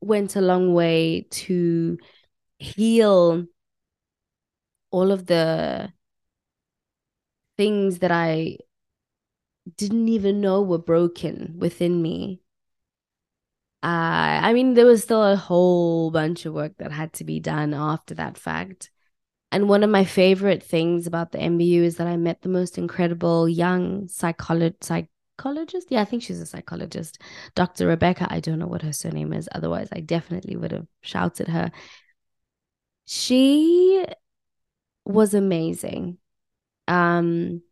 [0.00, 1.98] went a long way to
[2.58, 3.44] heal
[4.92, 5.92] all of the
[7.56, 8.58] things that I
[9.76, 12.42] didn't even know were broken within me.
[13.82, 17.40] Uh, I mean, there was still a whole bunch of work that had to be
[17.40, 18.90] done after that fact.
[19.52, 22.78] And one of my favorite things about the MBU is that I met the most
[22.78, 25.88] incredible young psycholo- psychologist.
[25.90, 27.20] Yeah, I think she's a psychologist,
[27.56, 27.88] Dr.
[27.88, 28.28] Rebecca.
[28.30, 29.48] I don't know what her surname is.
[29.52, 31.72] Otherwise, I definitely would have shouted her.
[33.06, 34.04] She
[35.04, 36.18] was amazing.
[36.88, 37.62] Um,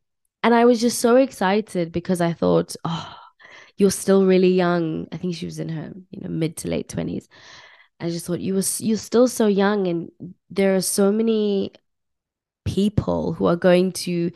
[0.43, 3.17] and I was just so excited because I thought, oh,
[3.77, 5.09] you're still really young.
[5.13, 7.29] I think she was in her, you know, mid to late 20s.
[8.01, 10.11] I just thought you were you're still so young and
[10.51, 11.73] there are so many
[12.65, 14.31] people who are going to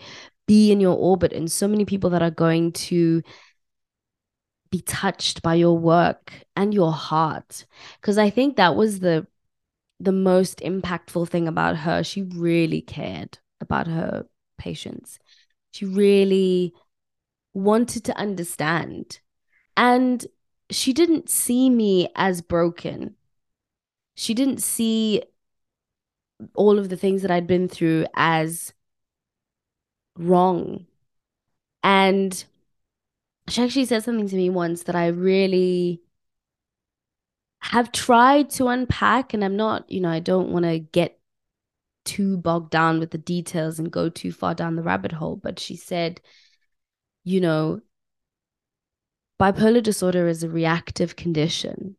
[0.46, 3.22] be in your orbit and so many people that are going to
[4.70, 7.66] be touched by your work and your heart
[8.01, 9.27] because I think that was the
[10.01, 12.03] the most impactful thing about her.
[12.03, 14.27] She really cared about her
[14.59, 15.20] patients.
[15.70, 16.75] She really
[17.55, 19.20] wanted to understand.
[19.77, 20.27] And
[20.70, 23.14] she didn't see me as broken.
[24.14, 25.22] She didn't see
[26.55, 28.72] all of the things that I'd been through as
[30.16, 30.87] wrong.
[31.83, 32.44] And
[33.48, 36.03] she actually said something to me once that I really
[37.61, 41.18] have tried to unpack and I'm not, you know, I don't want to get
[42.05, 45.61] too bogged down with the details and go too far down the rabbit hole, but
[45.61, 46.20] she said,
[47.25, 47.81] you know,
[49.40, 51.96] bipolar disorder is a reactive condition.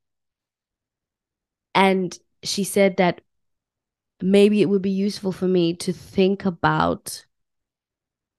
[1.75, 3.21] And she said that
[4.21, 7.25] maybe it would be useful for me to think about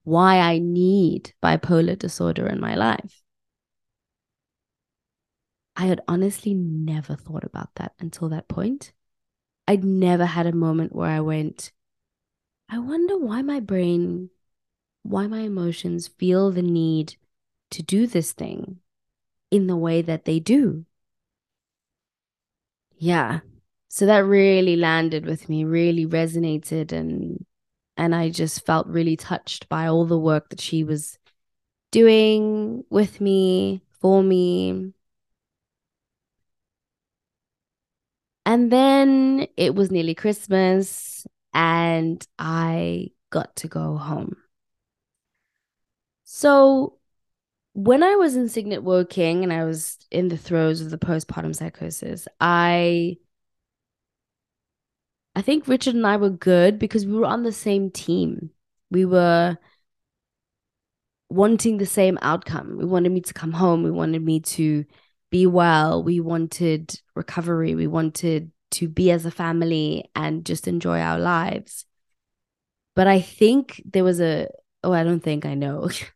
[0.03, 3.21] why I need bipolar disorder in my life.
[5.75, 8.93] I had honestly never thought about that until that point.
[9.67, 11.71] I'd never had a moment where I went,
[12.69, 14.29] I wonder why my brain,
[15.03, 17.15] why my emotions feel the need
[17.71, 18.77] to do this thing
[19.51, 20.85] in the way that they do.
[22.97, 23.39] Yeah.
[23.89, 27.45] So that really landed with me, really resonated and
[27.97, 31.17] and I just felt really touched by all the work that she was
[31.91, 34.93] doing with me, for me,
[38.45, 44.37] And then it was nearly Christmas and I got to go home.
[46.23, 46.97] So
[47.75, 51.53] when I was in Cygnet Woking and I was in the throes of the postpartum
[51.53, 53.17] psychosis, I
[55.35, 58.51] I think Richard and I were good because we were on the same team.
[58.89, 59.57] We were
[61.29, 62.77] wanting the same outcome.
[62.77, 63.83] We wanted me to come home.
[63.83, 64.85] We wanted me to
[65.31, 66.03] be well.
[66.03, 67.75] We wanted recovery.
[67.75, 71.85] We wanted to be as a family and just enjoy our lives.
[72.95, 74.47] But I think there was a,
[74.83, 75.89] oh, I don't think I know.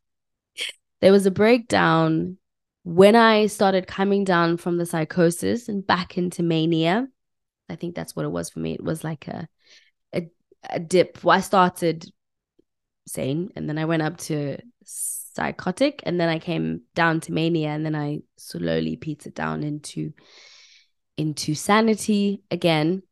[1.02, 2.38] there was a breakdown
[2.84, 7.08] when I started coming down from the psychosis and back into mania.
[7.70, 8.74] I think that's what it was for me.
[8.74, 9.48] It was like a,
[10.14, 10.28] a,
[10.70, 11.24] a dip.
[11.24, 12.06] Well, I started
[13.08, 17.70] sane and then I went up to psychotic and then I came down to mania
[17.70, 20.14] and then I slowly petered down into
[21.18, 23.04] into sanity again.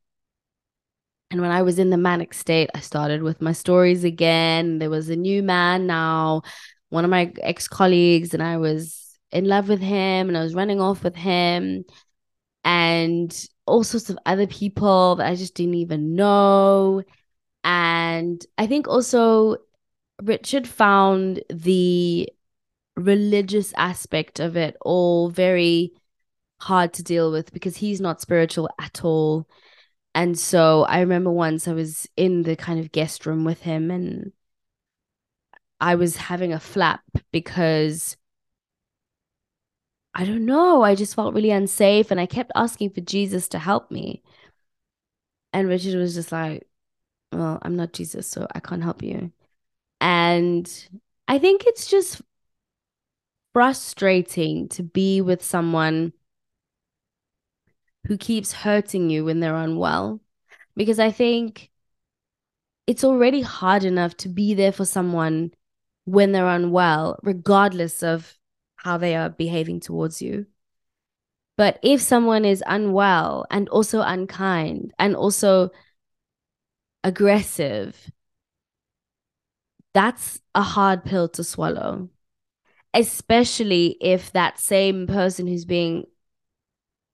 [1.30, 4.80] And when I was in the manic state, I started with my stories again.
[4.80, 6.44] There was a new man now,
[6.90, 10.56] one of my ex colleagues, and I was in love with him and I was
[10.56, 11.84] running off with him
[12.64, 17.04] and all sorts of other people that I just didn't even know.
[17.64, 19.58] And I think also
[20.22, 22.30] Richard found the
[22.96, 25.92] religious aspect of it all very
[26.60, 29.48] hard to deal with because he's not spiritual at all.
[30.16, 33.92] And so I remember once I was in the kind of guest room with him
[33.92, 34.32] and
[35.80, 37.02] I was having a flap
[37.32, 38.18] because
[40.14, 43.60] I don't know, I just felt really unsafe and I kept asking for Jesus to
[43.60, 44.24] help me.
[45.54, 46.68] And Richard was just like,
[47.32, 49.32] Well, I'm not Jesus, so I can't help you.
[50.02, 50.68] And
[51.28, 52.22] I think it's just
[53.54, 56.14] frustrating to be with someone
[58.08, 60.22] who keeps hurting you when they're unwell.
[60.76, 61.70] Because I think
[62.88, 65.52] it's already hard enough to be there for someone
[66.08, 68.38] when they're unwell, regardless of
[68.78, 70.46] how they are behaving towards you.
[71.58, 75.72] But if someone is unwell and also unkind and also
[77.04, 78.10] aggressive,
[79.94, 82.08] that's a hard pill to swallow,
[82.94, 86.06] especially if that same person who's being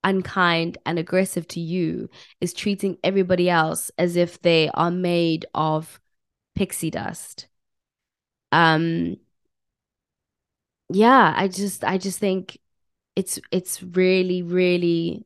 [0.03, 5.99] unkind and aggressive to you is treating everybody else as if they are made of
[6.53, 7.47] pixie dust.
[8.53, 9.17] Um
[10.89, 12.59] yeah, I just I just think
[13.15, 15.25] it's it's really really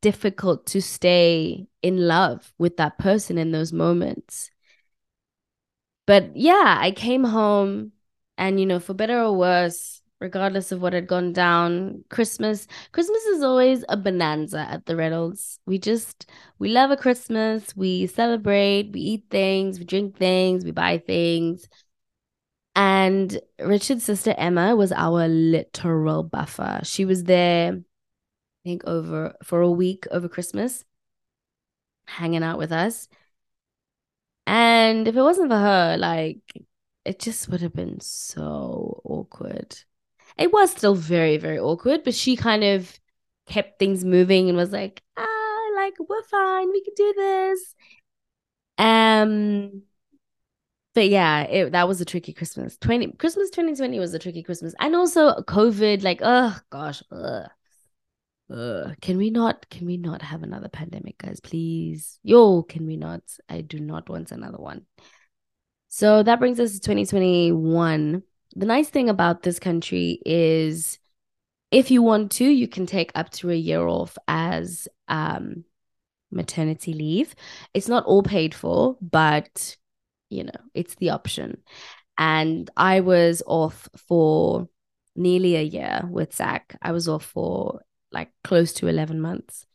[0.00, 4.50] difficult to stay in love with that person in those moments.
[6.06, 7.92] But yeah, I came home
[8.36, 13.22] and you know, for better or worse, regardless of what had gone down, Christmas Christmas
[13.26, 15.60] is always a bonanza at the Reynolds.
[15.66, 20.70] We just we love a Christmas, we celebrate, we eat things, we drink things, we
[20.70, 21.68] buy things.
[22.78, 26.78] And Richard's sister Emma was our literal buffer.
[26.84, 27.82] She was there, I
[28.62, 30.84] think, over for a week over Christmas,
[32.06, 33.08] hanging out with us.
[34.46, 36.38] And if it wasn't for her, like,
[37.04, 39.76] it just would have been so awkward.
[40.36, 42.96] It was still very, very awkward, but she kind of
[43.48, 47.74] kept things moving and was like, ah, like, we're fine, we can do this.
[48.78, 49.82] Um,
[50.98, 52.76] but yeah, it, that was a tricky Christmas.
[52.78, 54.74] 20 Christmas 2020 was a tricky Christmas.
[54.80, 57.04] And also COVID, like, oh gosh.
[57.12, 58.96] Ugh.
[59.00, 61.38] Can we not can we not have another pandemic, guys?
[61.38, 62.18] Please.
[62.24, 63.20] Yo, can we not?
[63.48, 64.86] I do not want another one.
[65.86, 68.24] So that brings us to 2021.
[68.56, 70.98] The nice thing about this country is
[71.70, 75.62] if you want to, you can take up to a year off as um
[76.32, 77.36] maternity leave.
[77.72, 79.76] It's not all paid for, but
[80.28, 81.62] you know, it's the option.
[82.16, 84.68] And I was off for
[85.14, 86.76] nearly a year with Zach.
[86.82, 87.80] I was off for
[88.12, 89.66] like close to 11 months.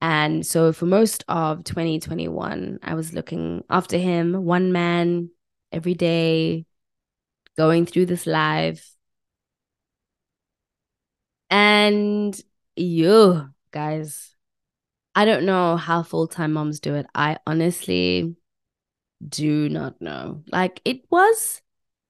[0.00, 5.30] And so for most of 2021, I was looking after him, one man
[5.72, 6.66] every day,
[7.56, 8.94] going through this life.
[11.50, 12.38] And
[12.76, 14.34] you guys,
[15.14, 17.06] I don't know how full time moms do it.
[17.14, 18.36] I honestly
[19.26, 20.42] do not know.
[20.50, 21.62] Like it was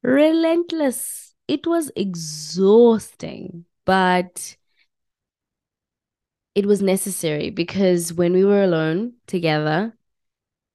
[0.02, 1.34] relentless.
[1.48, 4.56] It was exhausting, but
[6.54, 9.96] it was necessary because when we were alone together,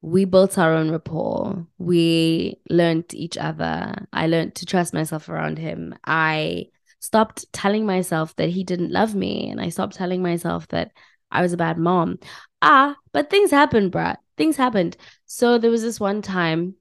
[0.01, 1.67] we built our own rapport.
[1.77, 4.07] We learned each other.
[4.13, 5.95] I learned to trust myself around him.
[6.05, 6.67] I
[6.99, 10.91] stopped telling myself that he didn't love me and I stopped telling myself that
[11.31, 12.19] I was a bad mom.
[12.61, 14.95] Ah, but things happen, bruh things happened.
[15.25, 16.75] So there was this one time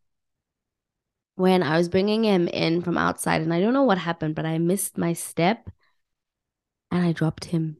[1.34, 4.46] when I was bringing him in from outside, and I don't know what happened, but
[4.46, 5.68] I missed my step
[6.90, 7.78] and I dropped him.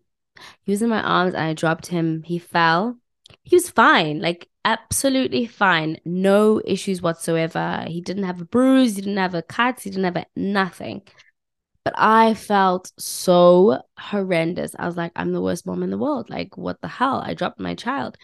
[0.62, 2.22] He was in my arms and I dropped him.
[2.24, 2.99] He fell.
[3.45, 5.99] He was fine, like absolutely fine.
[6.05, 7.85] No issues whatsoever.
[7.87, 11.03] He didn't have a bruise, he didn't have a cut, he didn't have a, nothing.
[11.85, 14.74] But I felt so horrendous.
[14.76, 16.29] I was like, I'm the worst mom in the world.
[16.31, 17.22] Like, what the hell?
[17.24, 18.18] I dropped my child.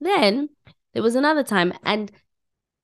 [0.00, 0.48] Then
[0.94, 2.10] there was another time, and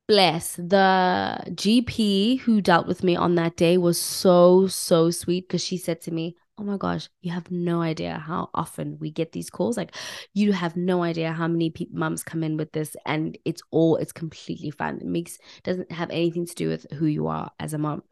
[0.09, 5.65] bless the GP who dealt with me on that day was so, so sweet because
[5.65, 9.33] she said to me, Oh my gosh, you have no idea how often we get
[9.33, 9.77] these calls.
[9.77, 9.95] Like,
[10.33, 13.97] you have no idea how many pe- mums come in with this, and it's all,
[13.97, 14.97] it's completely fine.
[14.97, 18.05] It makes, doesn't have anything to do with who you are as a mom.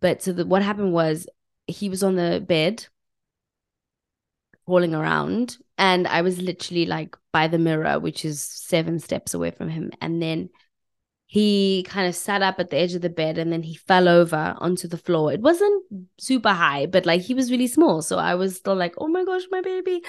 [0.00, 1.26] But so the, what happened was
[1.66, 2.86] he was on the bed
[4.66, 9.50] crawling around and I was literally like by the mirror, which is seven steps away
[9.50, 9.92] from him.
[10.00, 10.48] And then
[11.26, 14.08] he kind of sat up at the edge of the bed and then he fell
[14.08, 15.32] over onto the floor.
[15.32, 15.84] It wasn't
[16.18, 18.00] super high, but like he was really small.
[18.00, 20.02] So I was still like, oh my gosh, my baby.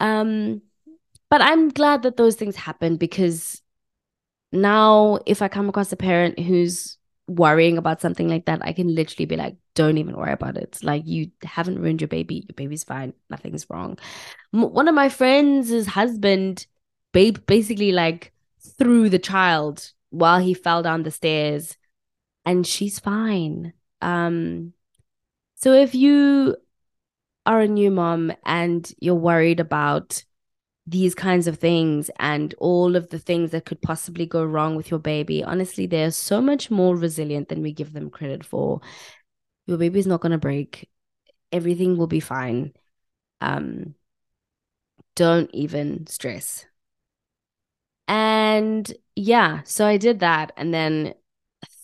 [0.00, 0.62] Um,
[1.30, 3.60] but I'm glad that those things happened because
[4.52, 8.94] now if I come across a parent who's worrying about something like that, I can
[8.94, 10.80] literally be like, don't even worry about it.
[10.82, 12.44] Like, you haven't ruined your baby.
[12.48, 13.12] Your baby's fine.
[13.30, 13.96] Nothing's wrong.
[14.52, 16.66] M- one of my friends' husband,
[17.12, 18.32] babe, basically like
[18.76, 21.76] threw the child while he fell down the stairs,
[22.44, 23.72] and she's fine.
[24.00, 24.72] Um,
[25.54, 26.56] so if you
[27.46, 30.24] are a new mom and you're worried about
[30.86, 34.90] these kinds of things and all of the things that could possibly go wrong with
[34.90, 38.80] your baby, honestly, they're so much more resilient than we give them credit for.
[39.68, 40.90] Your baby's not going to break.
[41.52, 42.72] Everything will be fine.
[43.42, 43.94] Um,
[45.14, 46.64] don't even stress.
[48.06, 50.52] And yeah, so I did that.
[50.56, 51.14] And then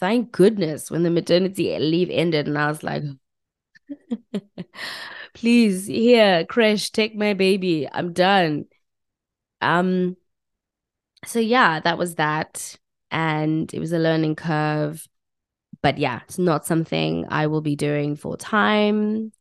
[0.00, 3.02] thank goodness when the maternity leave ended and I was like,
[5.34, 7.88] please, here, crash, take my baby.
[7.90, 8.66] I'm done.
[9.60, 10.16] Um,
[11.26, 12.76] so yeah, that was that.
[13.10, 15.06] And it was a learning curve.
[15.84, 19.32] But yeah, it's not something I will be doing full time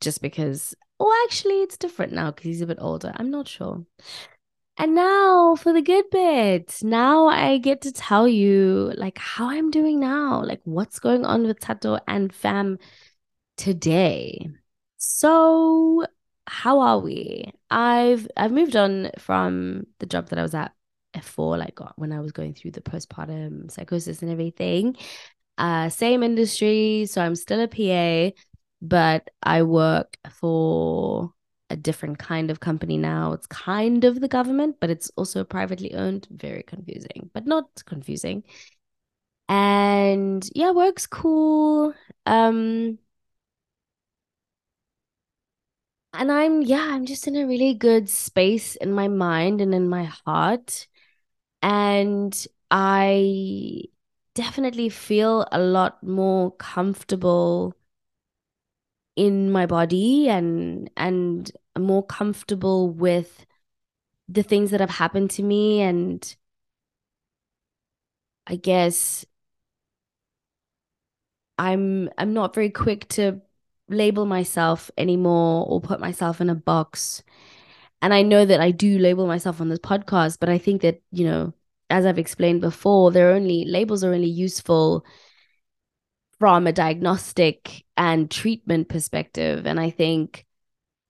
[0.00, 3.12] just because, oh, actually, it's different now because he's a bit older.
[3.14, 3.86] I'm not sure.
[4.76, 6.78] And now for the good bit.
[6.82, 11.46] Now I get to tell you like how I'm doing now, like what's going on
[11.46, 12.80] with Thato and fam
[13.56, 14.48] today.
[14.96, 16.04] So,
[16.48, 17.52] how are we?
[17.70, 20.72] I've I've moved on from the job that I was at
[21.12, 24.96] before, like when I was going through the postpartum psychosis and everything.
[25.56, 28.34] Uh, same industry, so I'm still a PA,
[28.82, 31.32] but I work for
[31.70, 33.32] a different kind of company now.
[33.32, 36.26] It's kind of the government, but it's also privately owned.
[36.30, 38.42] Very confusing, but not confusing.
[39.48, 41.94] And yeah, work's cool.
[42.26, 42.98] Um
[46.12, 49.88] and I'm yeah, I'm just in a really good space in my mind and in
[49.88, 50.86] my heart.
[51.62, 52.34] And
[52.70, 53.84] I
[54.34, 57.74] definitely feel a lot more comfortable
[59.16, 63.46] in my body and and more comfortable with
[64.28, 66.36] the things that have happened to me and
[68.46, 69.24] I guess
[71.58, 73.40] I'm I'm not very quick to
[73.88, 77.22] label myself anymore or put myself in a box.
[78.02, 81.02] And I know that I do label myself on this podcast, but I think that,
[81.12, 81.54] you know,
[81.94, 85.06] as I've explained before, they're only labels are only useful
[86.40, 89.64] from a diagnostic and treatment perspective.
[89.64, 90.44] And I think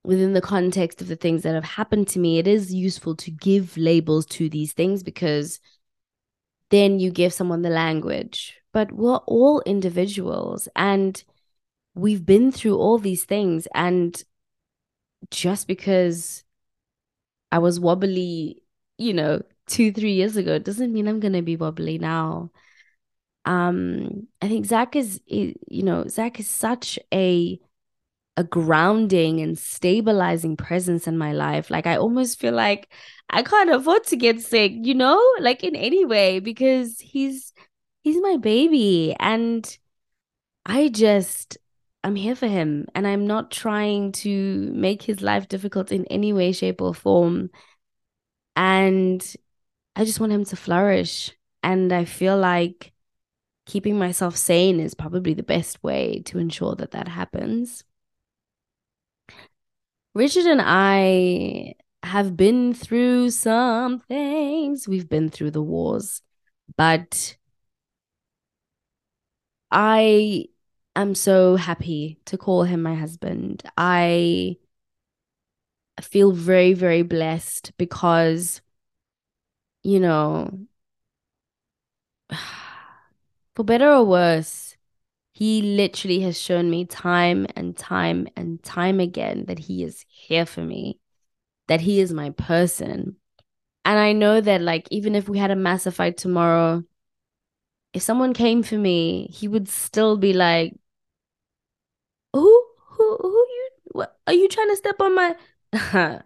[0.05, 3.31] within the context of the things that have happened to me, it is useful to
[3.31, 5.59] give labels to these things because
[6.69, 8.55] then you give someone the language.
[8.75, 11.25] But we're all individuals and
[11.95, 13.67] we've been through all these things.
[13.75, 14.23] And
[15.31, 16.45] just because
[17.51, 18.63] I was wobbly,
[18.99, 22.51] you know, two, three years ago, doesn't mean I'm to be wobbly now.
[23.47, 27.61] Um i think zach is you know zach is such a
[28.37, 31.71] a grounding and stabilizing presence in my life.
[31.71, 32.91] Like i almost feel like
[33.31, 37.53] i can't afford to get sick you know like in any way because he's
[38.03, 39.15] he's my baby.
[39.21, 39.79] And
[40.67, 41.59] i just
[42.03, 46.33] i'm here for him and i'm not trying to make his life difficult in any
[46.33, 47.51] way shape or form.
[48.57, 49.23] And
[49.97, 51.33] i just want him to flourish
[51.63, 52.95] and i feel like
[53.67, 57.85] keeping myself sane is probably the best way to ensure that that happens.
[60.15, 64.87] Richard and I have been through some things.
[64.87, 66.23] We've been through the wars,
[66.77, 67.37] but
[69.71, 70.47] I
[70.95, 73.63] am so happy to call him my husband.
[73.77, 74.59] I
[76.01, 78.61] feel very, very blessed because,
[79.85, 80.51] you know,
[83.55, 84.77] for better or worse,
[85.33, 90.47] he literally has shown me time and time and time again that he is here
[90.47, 91.01] for me,
[91.69, 93.17] that he is my person.
[93.85, 96.85] And I know that, like, even if we had a massive fight tomorrow,
[97.93, 100.75] if someone came for me, he would still be like,
[102.33, 103.71] "Who, who, who you?
[103.93, 105.37] What are you trying to step on my?"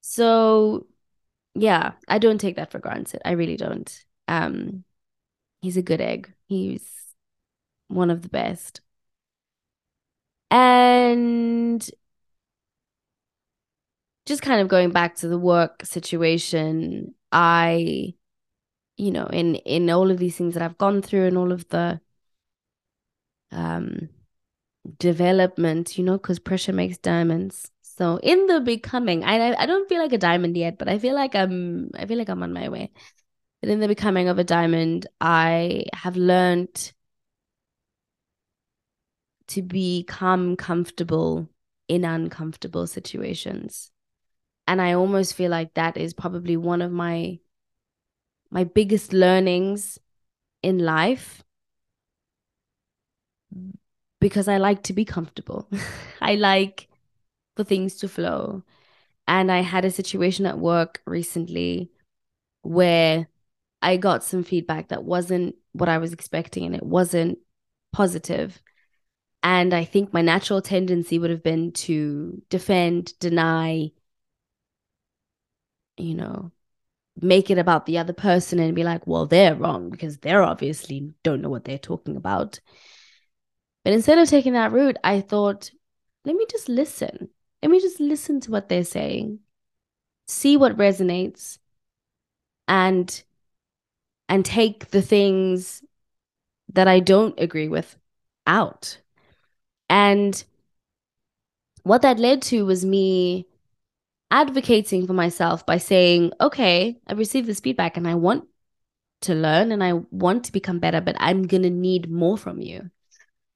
[0.00, 0.86] so,
[1.54, 3.20] yeah, I don't take that for granted.
[3.24, 4.04] I really don't.
[4.28, 4.84] Um,
[5.62, 6.34] He's a good egg.
[6.46, 7.14] He's
[7.88, 8.80] one of the best.
[10.50, 11.82] And
[14.26, 18.14] just kind of going back to the work situation, I,
[18.98, 21.68] you know, in in all of these things that I've gone through and all of
[21.70, 22.00] the
[23.50, 24.08] um
[25.00, 27.71] development, you know, because pressure makes diamonds.
[27.96, 31.14] So in the becoming, I I don't feel like a diamond yet, but I feel
[31.14, 32.90] like I'm I feel like I'm on my way.
[33.60, 36.92] But in the becoming of a diamond, I have learned
[39.48, 41.50] to become comfortable
[41.86, 43.90] in uncomfortable situations.
[44.66, 47.40] And I almost feel like that is probably one of my
[48.50, 49.98] my biggest learnings
[50.62, 51.44] in life
[54.18, 55.68] because I like to be comfortable.
[56.22, 56.88] I like
[57.56, 58.62] for things to flow.
[59.26, 61.90] And I had a situation at work recently
[62.62, 63.28] where
[63.80, 67.38] I got some feedback that wasn't what I was expecting and it wasn't
[67.92, 68.60] positive.
[69.42, 73.90] And I think my natural tendency would have been to defend, deny,
[75.96, 76.52] you know,
[77.20, 81.12] make it about the other person and be like, well, they're wrong because they're obviously
[81.22, 82.60] don't know what they're talking about.
[83.84, 85.70] But instead of taking that route, I thought,
[86.24, 87.30] let me just listen.
[87.62, 89.38] Let me just listen to what they're saying,
[90.26, 91.58] see what resonates,
[92.66, 93.22] and
[94.28, 95.82] and take the things
[96.72, 97.96] that I don't agree with
[98.46, 98.98] out.
[99.88, 100.42] And
[101.82, 103.46] what that led to was me
[104.30, 108.44] advocating for myself by saying, okay, I received this feedback and I want
[109.22, 112.60] to learn and I want to become better, but I'm going to need more from
[112.60, 112.90] you.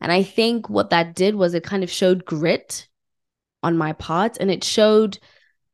[0.01, 2.89] And I think what that did was it kind of showed grit
[3.67, 5.19] on my part and it showed,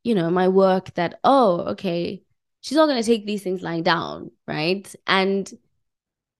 [0.03, 2.23] you know, my work that, oh, okay,
[2.61, 4.93] she's not going to take these things lying down, right?
[5.05, 5.51] And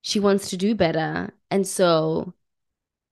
[0.01, 1.31] she wants to do better.
[1.51, 2.33] And so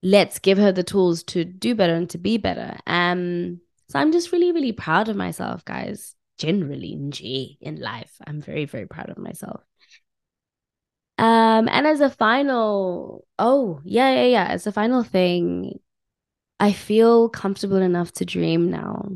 [0.01, 2.77] let's give her the tools to do better and to be better.
[2.87, 6.15] Um, so I'm just really, really proud of myself, guys.
[6.37, 9.61] Generally, in life, I'm very, very proud of myself.
[11.19, 14.45] Um, and as a final, oh, yeah, yeah, yeah.
[14.45, 15.79] As a final thing,
[16.61, 19.09] I feel comfortable enough to dream now.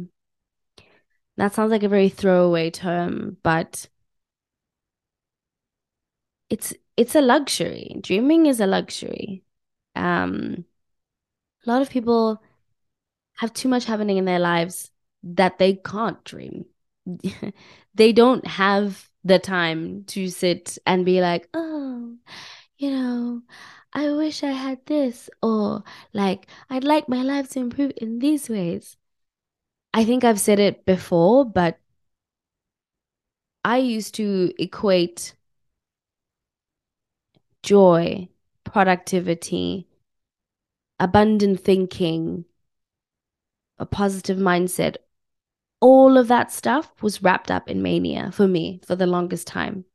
[1.37, 3.87] That sounds like a very throwaway term, but
[6.49, 7.97] it's it's a luxury.
[8.01, 9.43] Dreaming is a luxury.
[9.95, 10.65] Um,
[11.65, 12.41] a lot of people
[13.35, 14.89] have too much happening in their lives
[15.21, 16.65] that they can't dream.
[17.93, 22.15] they don't have the time to sit and be like, oh,
[22.79, 23.41] you know,
[23.95, 28.49] I wish I had this, or like, I'd like my life to improve in these
[28.49, 28.97] ways.
[29.93, 31.79] I think I've said it before, but
[33.63, 35.33] I used to equate
[37.63, 38.27] joy,
[38.65, 39.87] productivity,
[40.99, 42.43] abundant thinking,
[43.79, 44.97] a positive mindset,
[45.79, 49.85] all of that stuff was wrapped up in mania for me for the longest time.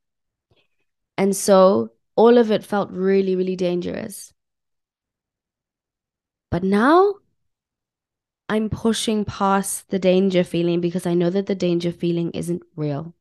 [1.18, 4.34] And so all of it felt really, really dangerous.
[6.50, 7.14] But now
[8.46, 13.14] I'm pushing past the danger feeling because I know that the danger feeling isn't real.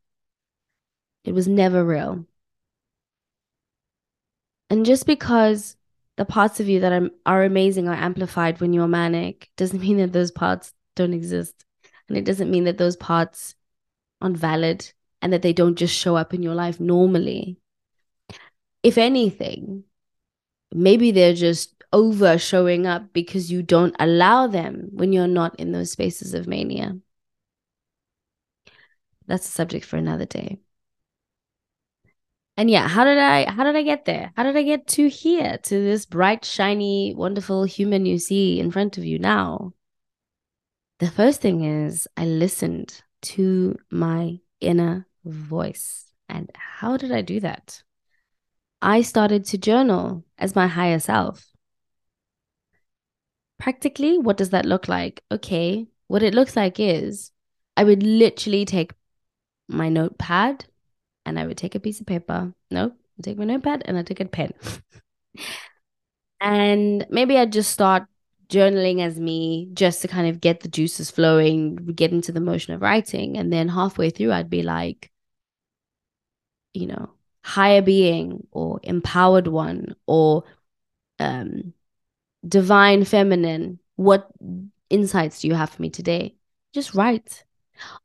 [1.24, 2.26] It was never real.
[4.70, 5.78] And just because
[6.18, 9.96] the parts of you that are, are amazing are amplified when you're manic doesn't mean
[10.00, 11.64] that those parts don't exist.
[12.10, 13.56] And it doesn't mean that those parts
[14.20, 14.92] aren't valid
[15.22, 17.62] and that they don't just show up in your life normally.
[18.84, 19.84] If anything,
[20.72, 25.72] maybe they're just over showing up because you don't allow them when you're not in
[25.72, 26.98] those spaces of mania.
[29.28, 30.60] That's a subject for another day.
[32.58, 34.34] And yeah, how did I how did I get there?
[34.36, 38.70] How did I get to here to this bright, shiny, wonderful human you see in
[38.70, 39.74] front of you now?
[41.00, 46.12] The first thing is I listened to my inner voice.
[46.28, 47.82] And how did I do that?
[48.82, 51.46] I started to journal as my higher self.
[53.58, 55.22] Practically, what does that look like?
[55.32, 57.32] Okay, what it looks like is
[57.76, 58.94] I would literally take
[59.68, 60.66] my notepad
[61.26, 62.54] and I would take a piece of paper.
[62.72, 64.54] Nope, I take my notepad and I take a pen.
[66.42, 68.04] and maybe I'd just start
[68.50, 72.74] journaling as me just to kind of get the juices flowing, get into the motion
[72.74, 73.38] of writing.
[73.38, 75.12] And then halfway through, I'd be like,
[76.74, 77.10] you know,
[77.44, 80.44] higher being or empowered one or
[81.20, 81.74] um,
[82.48, 83.80] divine feminine.
[83.96, 84.30] What
[84.90, 86.36] insights do you have for me today?
[86.74, 87.44] Just write.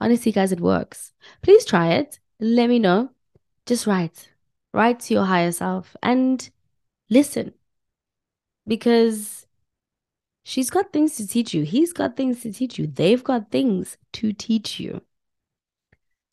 [0.00, 1.12] Honestly, guys, it works.
[1.42, 2.20] Please try it.
[2.40, 3.10] Let me know.
[3.66, 4.30] Just write.
[4.72, 6.50] Write to your higher self and
[7.10, 7.52] listen.
[8.66, 9.44] Because
[10.46, 11.62] She's got things to teach you.
[11.62, 12.86] He's got things to teach you.
[12.86, 15.00] They've got things to teach you.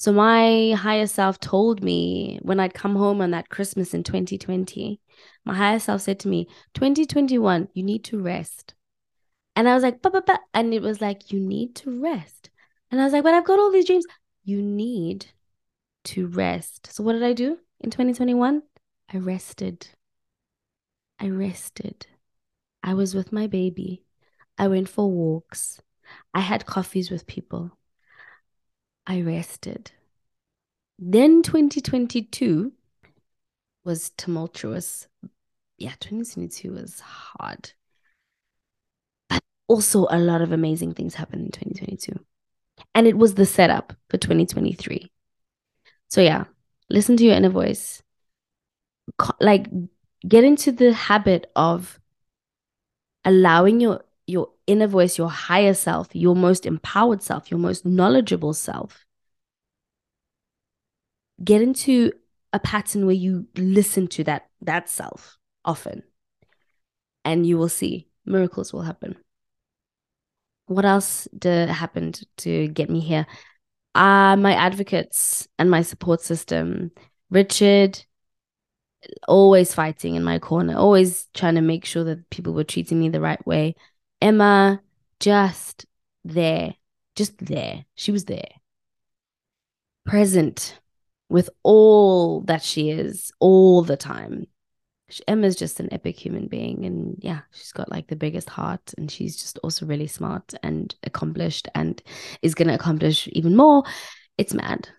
[0.02, 5.00] So my higher self told me when I'd come home on that Christmas in 2020,
[5.46, 8.74] my higher self said to me, 2021, you need to rest.
[9.56, 10.40] And I was like, bah, bah, bah.
[10.56, 12.50] and it was like, you need to rest.
[12.90, 14.08] And I was like, but I've got all these dreams.
[14.44, 15.28] You need
[16.06, 16.92] to rest.
[16.92, 18.64] So what did I do in 2021?
[19.14, 19.88] I rested.
[21.20, 22.08] I rested.
[22.82, 24.04] I was with my baby.
[24.58, 25.80] I went for walks.
[26.34, 27.78] I had coffees with people.
[29.06, 29.92] I rested.
[31.00, 32.74] Then 2022
[33.84, 35.08] was tumultuous.
[35.78, 37.72] Yeah, 2022 was hard.
[39.30, 42.24] But also, a lot of amazing things happened in 2022.
[42.94, 45.12] And it was the setup for 2023.
[46.08, 46.46] So, yeah,
[46.90, 48.04] listen to your inner voice.
[49.40, 49.68] Like,
[50.28, 52.00] get into the habit of
[53.26, 58.54] allowing your your inner voice, your higher self, your most empowered self, your most knowledgeable
[58.54, 59.06] self
[61.44, 62.12] get into
[62.54, 66.04] a pattern where you listen to that that self often.
[67.24, 69.16] And you will see miracles will happen.
[70.68, 73.28] What else happened to get me here?
[73.94, 76.92] Uh my advocates and my support system
[77.30, 78.04] richard
[79.28, 83.10] always fighting in my corner always trying to make sure that people were treating me
[83.10, 83.76] the right way
[84.22, 84.82] emma
[85.20, 85.86] just
[86.24, 86.74] there
[87.16, 88.50] just there she was there
[90.06, 90.80] present
[91.30, 94.48] with all that she is all the time.
[95.28, 96.86] Emma's just an epic human being.
[96.86, 98.94] And yeah, she's got like the biggest heart.
[98.98, 102.02] And she's just also really smart and accomplished and
[102.42, 103.84] is going to accomplish even more.
[104.38, 104.90] It's mad.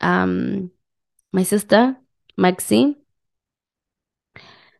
[0.00, 0.70] Um,
[1.32, 1.96] my sister,
[2.36, 2.96] Maxine,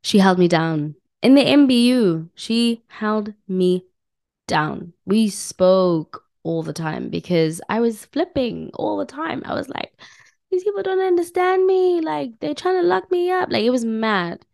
[0.02, 0.94] she held me down.
[1.22, 3.84] In the MBU, she held me
[4.46, 4.92] down.
[5.04, 9.42] We spoke all the time because I was flipping all the time.
[9.44, 9.92] I was like,
[10.50, 12.00] these people don't understand me.
[12.00, 13.50] Like they're trying to lock me up.
[13.50, 14.44] Like it was mad.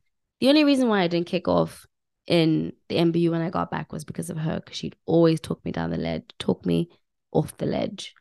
[0.41, 1.87] The only reason why I didn't kick off
[2.27, 5.65] in the MBU when I got back was because of her, because she'd always talk
[5.65, 6.89] me down the ledge, talk me
[7.33, 8.15] off the ledge.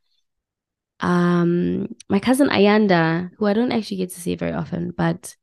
[1.00, 5.36] Um, my cousin Ayanda, who I don't actually get to see very often, but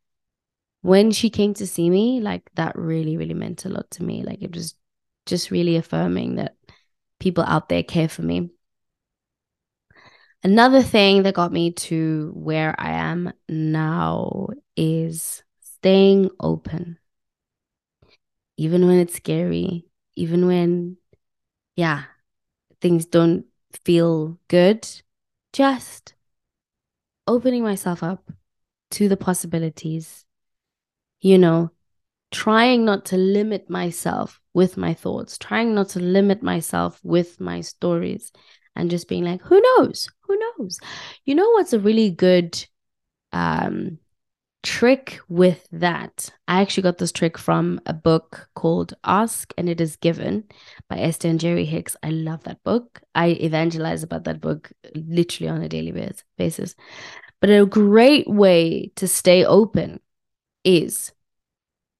[0.82, 4.22] when she came to see me, like that really, really meant a lot to me.
[4.22, 4.74] Like it was
[5.26, 6.56] just really affirming that
[7.18, 8.50] people out there care for me.
[10.42, 16.98] Another thing that got me to where I am now is staying open.
[18.56, 19.84] Even when it's scary,
[20.16, 20.96] even when,
[21.76, 22.04] yeah,
[22.80, 23.44] things don't
[23.84, 24.88] feel good,
[25.52, 26.14] just
[27.26, 28.30] opening myself up
[28.92, 30.24] to the possibilities,
[31.20, 31.70] you know,
[32.30, 37.60] trying not to limit myself with my thoughts, trying not to limit myself with my
[37.60, 38.32] stories,
[38.76, 40.08] and just being like, who knows?
[40.22, 40.78] Who knows?
[41.24, 42.64] You know what's a really good
[43.32, 43.98] um,
[44.62, 46.30] trick with that?
[46.46, 50.44] I actually got this trick from a book called Ask and It Is Given
[50.88, 51.96] by Esther and Jerry Hicks.
[52.02, 53.00] I love that book.
[53.14, 55.92] I evangelize about that book literally on a daily
[56.38, 56.74] basis.
[57.40, 60.00] But a great way to stay open
[60.64, 61.12] is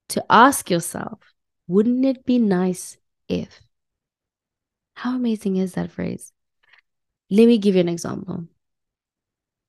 [0.09, 1.19] to ask yourself,
[1.67, 2.97] wouldn't it be nice
[3.27, 3.61] if?
[4.95, 6.31] How amazing is that phrase?
[7.29, 8.45] Let me give you an example.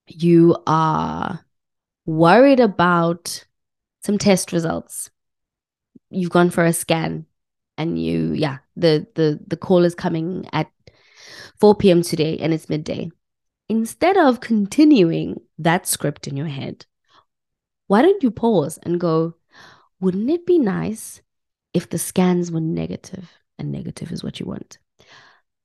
[0.08, 1.44] You are
[2.04, 3.46] worried about
[4.02, 5.10] some test results.
[6.10, 7.26] You've gone for a scan
[7.78, 10.70] and you yeah, the the the call is coming at
[11.60, 12.02] 4 p.m.
[12.02, 13.10] today and it's midday.
[13.68, 16.84] Instead of continuing that script in your head,
[17.92, 19.34] why don't you pause and go,
[20.00, 21.20] wouldn't it be nice
[21.74, 24.78] if the scans were negative and negative is what you want?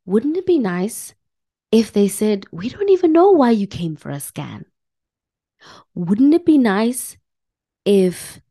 [0.05, 1.15] Wouldn't it be nice
[1.71, 4.65] if they said, We don't even know why you came for a scan?
[5.95, 7.15] Wouldn't it be nice
[7.86, 8.41] if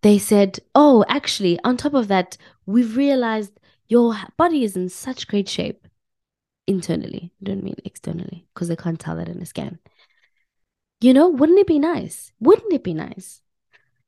[0.00, 5.28] they said, Oh, actually, on top of that, we've realized your body is in such
[5.28, 5.86] great shape
[6.66, 7.32] internally.
[7.42, 9.78] I don't mean externally because they can't tell that in a scan.
[11.00, 12.32] You know, wouldn't it be nice?
[12.40, 13.42] Wouldn't it be nice?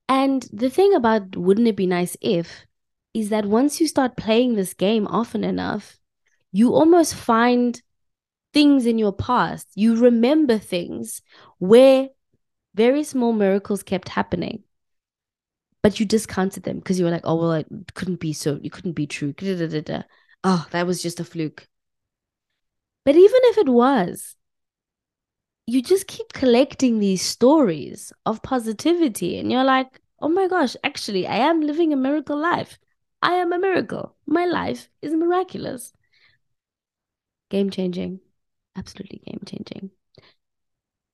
[0.08, 2.66] And the thing about wouldn't it be nice if
[3.12, 5.98] is that once you start playing this game often enough,
[6.52, 7.80] you almost find
[8.54, 9.68] things in your past.
[9.74, 11.20] You remember things
[11.58, 12.08] where
[12.74, 14.64] very small miracles kept happening,
[15.82, 18.72] but you discounted them because you were like, oh, well, it couldn't be so, it
[18.72, 19.34] couldn't be true.
[20.44, 21.68] Oh, that was just a fluke.
[23.04, 24.36] But even if it was,
[25.68, 31.26] you just keep collecting these stories of positivity and you're like, oh my gosh, actually,
[31.26, 32.78] I am living a miracle life.
[33.20, 34.16] I am a miracle.
[34.24, 35.92] My life is miraculous.
[37.50, 38.20] Game changing.
[38.76, 39.90] Absolutely game changing.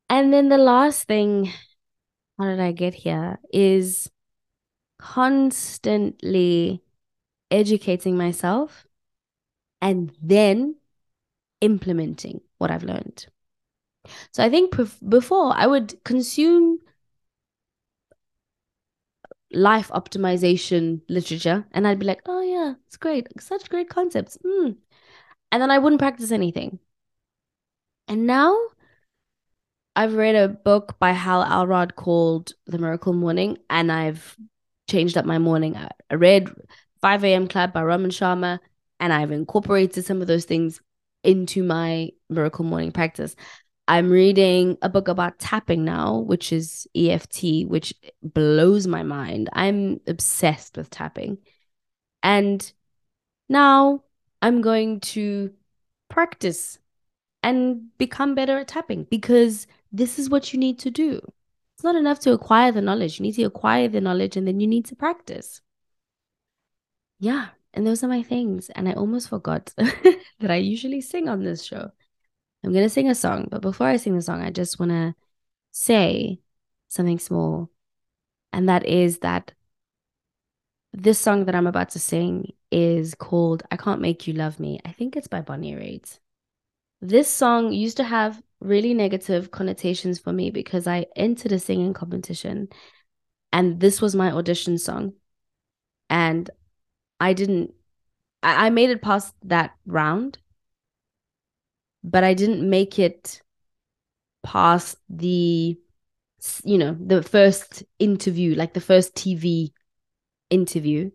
[0.08, 1.50] And then the last thing,
[2.38, 4.08] how did I get here, is
[5.00, 6.80] constantly
[7.50, 8.86] educating myself
[9.82, 10.76] and then
[11.60, 13.26] implementing what I've learned.
[14.32, 14.74] So I think
[15.08, 16.78] before I would consume
[19.52, 23.28] life optimization literature and I'd be like, oh yeah, it's great.
[23.40, 24.36] Such great concepts.
[24.44, 24.76] Mm
[25.54, 26.80] and then I wouldn't practice anything.
[28.08, 28.58] And now
[29.94, 34.36] I've read a book by Hal Elrod called The Miracle Morning, and I've
[34.90, 35.76] changed up my morning.
[35.76, 36.50] I read
[37.00, 37.46] 5 a.m.
[37.46, 38.58] Club by Robin Sharma,
[38.98, 40.80] and I've incorporated some of those things
[41.22, 43.36] into my miracle morning practice.
[43.86, 49.50] I'm reading a book about tapping now, which is EFT, which blows my mind.
[49.52, 51.38] I'm obsessed with tapping.
[52.22, 52.72] And
[53.48, 54.04] now
[54.40, 55.52] I'm going to
[56.08, 56.78] practice
[57.42, 61.20] and become better at tapping because this is what you need to do.
[61.76, 63.18] It's not enough to acquire the knowledge.
[63.18, 65.60] You need to acquire the knowledge and then you need to practice.
[67.20, 67.48] Yeah.
[67.74, 68.70] And those are my things.
[68.70, 71.90] And I almost forgot that I usually sing on this show.
[72.64, 73.48] I'm going to sing a song.
[73.50, 75.14] But before I sing the song, I just want to
[75.70, 76.40] say
[76.88, 77.70] something small.
[78.52, 79.52] And that is that
[80.92, 84.80] this song that I'm about to sing is called I Can't Make You Love Me.
[84.84, 86.18] I think it's by Bonnie Raitt.
[87.00, 91.92] This song used to have really negative connotations for me because I entered a singing
[91.92, 92.68] competition
[93.52, 95.12] and this was my audition song.
[96.08, 96.48] And
[97.20, 97.74] I didn't,
[98.42, 100.38] I, made it past that round,
[102.04, 103.42] but I didn't make it
[104.42, 105.78] past the,
[106.64, 109.72] you know, the first interview, like the first TV
[110.50, 111.10] interview.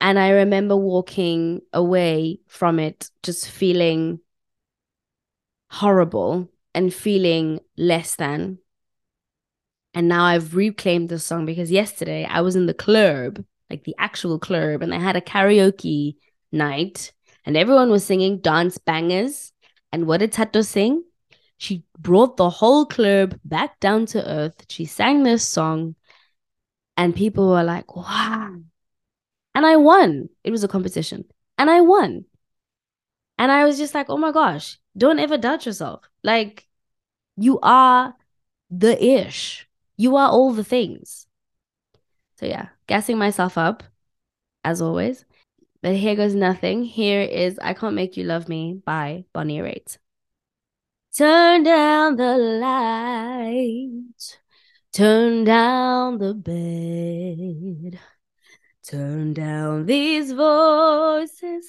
[0.00, 4.20] And I remember walking away from it just feeling
[5.68, 8.58] horrible and feeling less than.
[9.92, 13.96] And now I've reclaimed the song because yesterday I was in the club, like the
[13.98, 16.14] actual club, and they had a karaoke
[16.52, 17.12] night
[17.44, 19.52] and everyone was singing dance bangers.
[19.92, 21.04] And what did Thato sing?
[21.56, 24.64] She brought the whole club back down to earth.
[24.68, 25.94] She sang this song,
[26.96, 28.56] and people were like, wow.
[29.54, 30.28] And I won.
[30.44, 31.24] It was a competition,
[31.58, 32.24] and I won.
[33.38, 36.08] And I was just like, oh my gosh, don't ever doubt yourself.
[36.22, 36.66] Like,
[37.36, 38.14] you are
[38.70, 39.66] the ish.
[39.96, 41.26] You are all the things.
[42.36, 43.82] So, yeah, gassing myself up
[44.64, 45.24] as always.
[45.82, 46.84] But here goes nothing.
[46.84, 49.96] Here is I Can't Make You Love Me by Bonnie Raitt.
[51.16, 54.38] Turn down the lights,
[54.92, 57.98] turn down the bed,
[58.84, 61.66] turn down these voices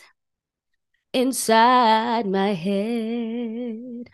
[1.14, 4.10] inside my head.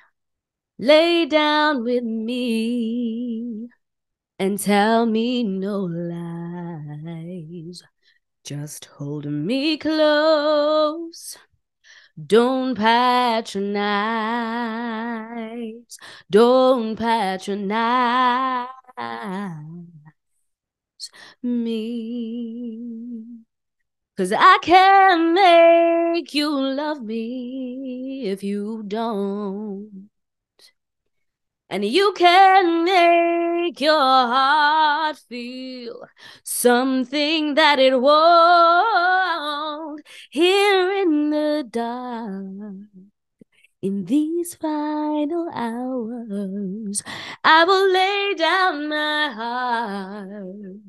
[0.79, 3.67] Lay down with me
[4.39, 7.81] and tell me no lies.
[8.47, 11.37] Just hold me close.
[12.15, 13.67] Don't patronize.
[16.31, 18.69] Don't patronize
[21.43, 23.25] me.
[24.15, 30.06] Cause I can't make you love me if you don't.
[31.69, 36.07] And you can make your heart feel
[36.43, 42.87] something that it won't here in the dark.
[43.81, 47.03] In these final hours,
[47.43, 50.79] I will lay down my heart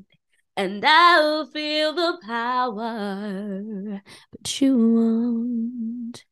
[0.55, 4.01] and I'll feel the power.
[4.31, 6.23] But you won't.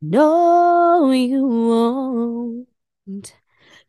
[0.00, 3.36] No, you won't.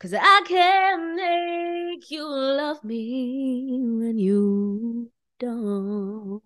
[0.04, 6.42] Cause I can make you love me when you don't.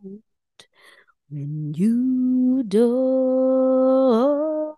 [1.32, 4.78] When you don't.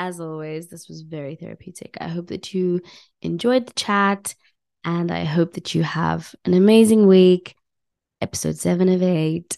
[0.00, 1.96] As always, this was very therapeutic.
[2.00, 2.80] I hope that you
[3.22, 4.34] enjoyed the chat
[4.82, 7.54] and I hope that you have an amazing week.
[8.20, 9.56] Episode 7 of 8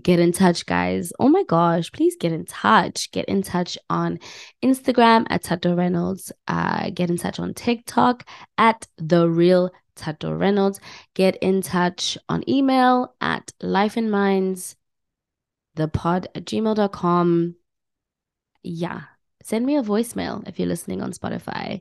[0.00, 1.12] get in touch, guys.
[1.18, 3.10] Oh my gosh, please get in touch.
[3.10, 4.18] Get in touch on
[4.62, 6.32] Instagram at Thato Reynolds.
[6.46, 8.26] Uh, get in touch on TikTok
[8.58, 10.80] at The Real Thato Reynolds.
[11.14, 14.76] Get in touch on email at life and minds,
[15.74, 17.56] the pod at gmail.com.
[18.62, 19.02] Yeah.
[19.42, 21.80] Send me a voicemail if you're listening on Spotify.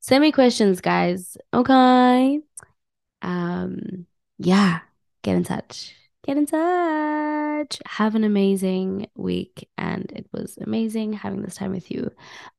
[0.00, 1.36] Send me questions, guys.
[1.52, 2.40] Okay.
[3.22, 4.06] Um,
[4.38, 4.80] yeah,
[5.22, 5.94] get in touch.
[6.26, 7.23] Get in touch.
[7.86, 9.68] Have an amazing week.
[9.78, 12.10] And it was amazing having this time with you.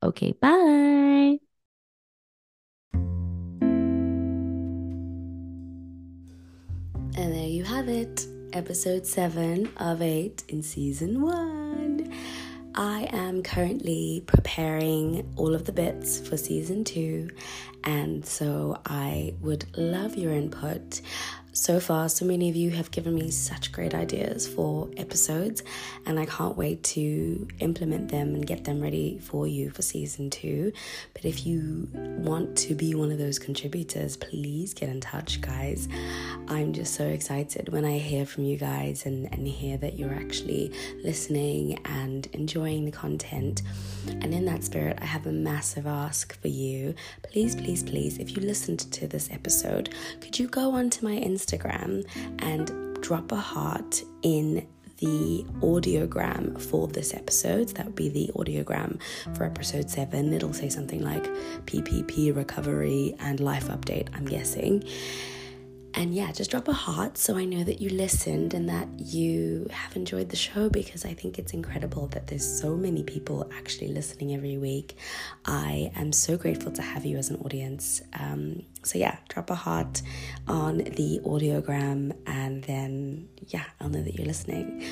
[0.02, 1.40] Okay, bye.
[7.18, 12.12] And there you have it, episode seven of eight in season one.
[12.78, 17.30] I am currently preparing all of the bits for season two,
[17.86, 21.00] and so I would love your input
[21.56, 25.64] so far, so many of you have given me such great ideas for episodes,
[26.06, 30.30] and I can't wait to implement them and get them ready for you for season
[30.30, 30.74] two.
[31.14, 35.88] But if you want to be one of those contributors, please get in touch, guys.
[36.50, 40.14] I'm just so excited when I hear from you guys and, and hear that you're
[40.14, 40.74] actually
[41.06, 43.62] listening and enjoying the content.
[44.08, 46.96] And in that spirit, I have a massive ask for you.
[47.24, 51.45] Please, please, please, if you listened to this episode, could you go onto my Instagram?
[51.46, 52.06] Instagram
[52.40, 54.68] and drop a heart in
[54.98, 57.70] the audiogram for this episode.
[57.70, 59.00] That would be the audiogram
[59.36, 60.34] for episode seven.
[60.34, 61.24] It'll say something like
[61.66, 64.84] PPP recovery and life update, I'm guessing.
[65.98, 69.68] And yeah, just drop a heart so I know that you listened and that you
[69.72, 73.88] have enjoyed the show because I think it's incredible that there's so many people actually
[73.88, 74.98] listening every week.
[75.46, 78.02] I am so grateful to have you as an audience.
[78.20, 80.02] Um, so yeah, drop a heart
[80.50, 84.86] on the audiogram and then yeah, I'll know that you're listening.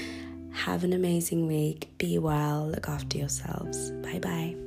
[0.53, 1.89] Have an amazing week.
[1.97, 2.67] Be well.
[2.67, 3.91] Look after yourselves.
[3.91, 4.62] Bye bye.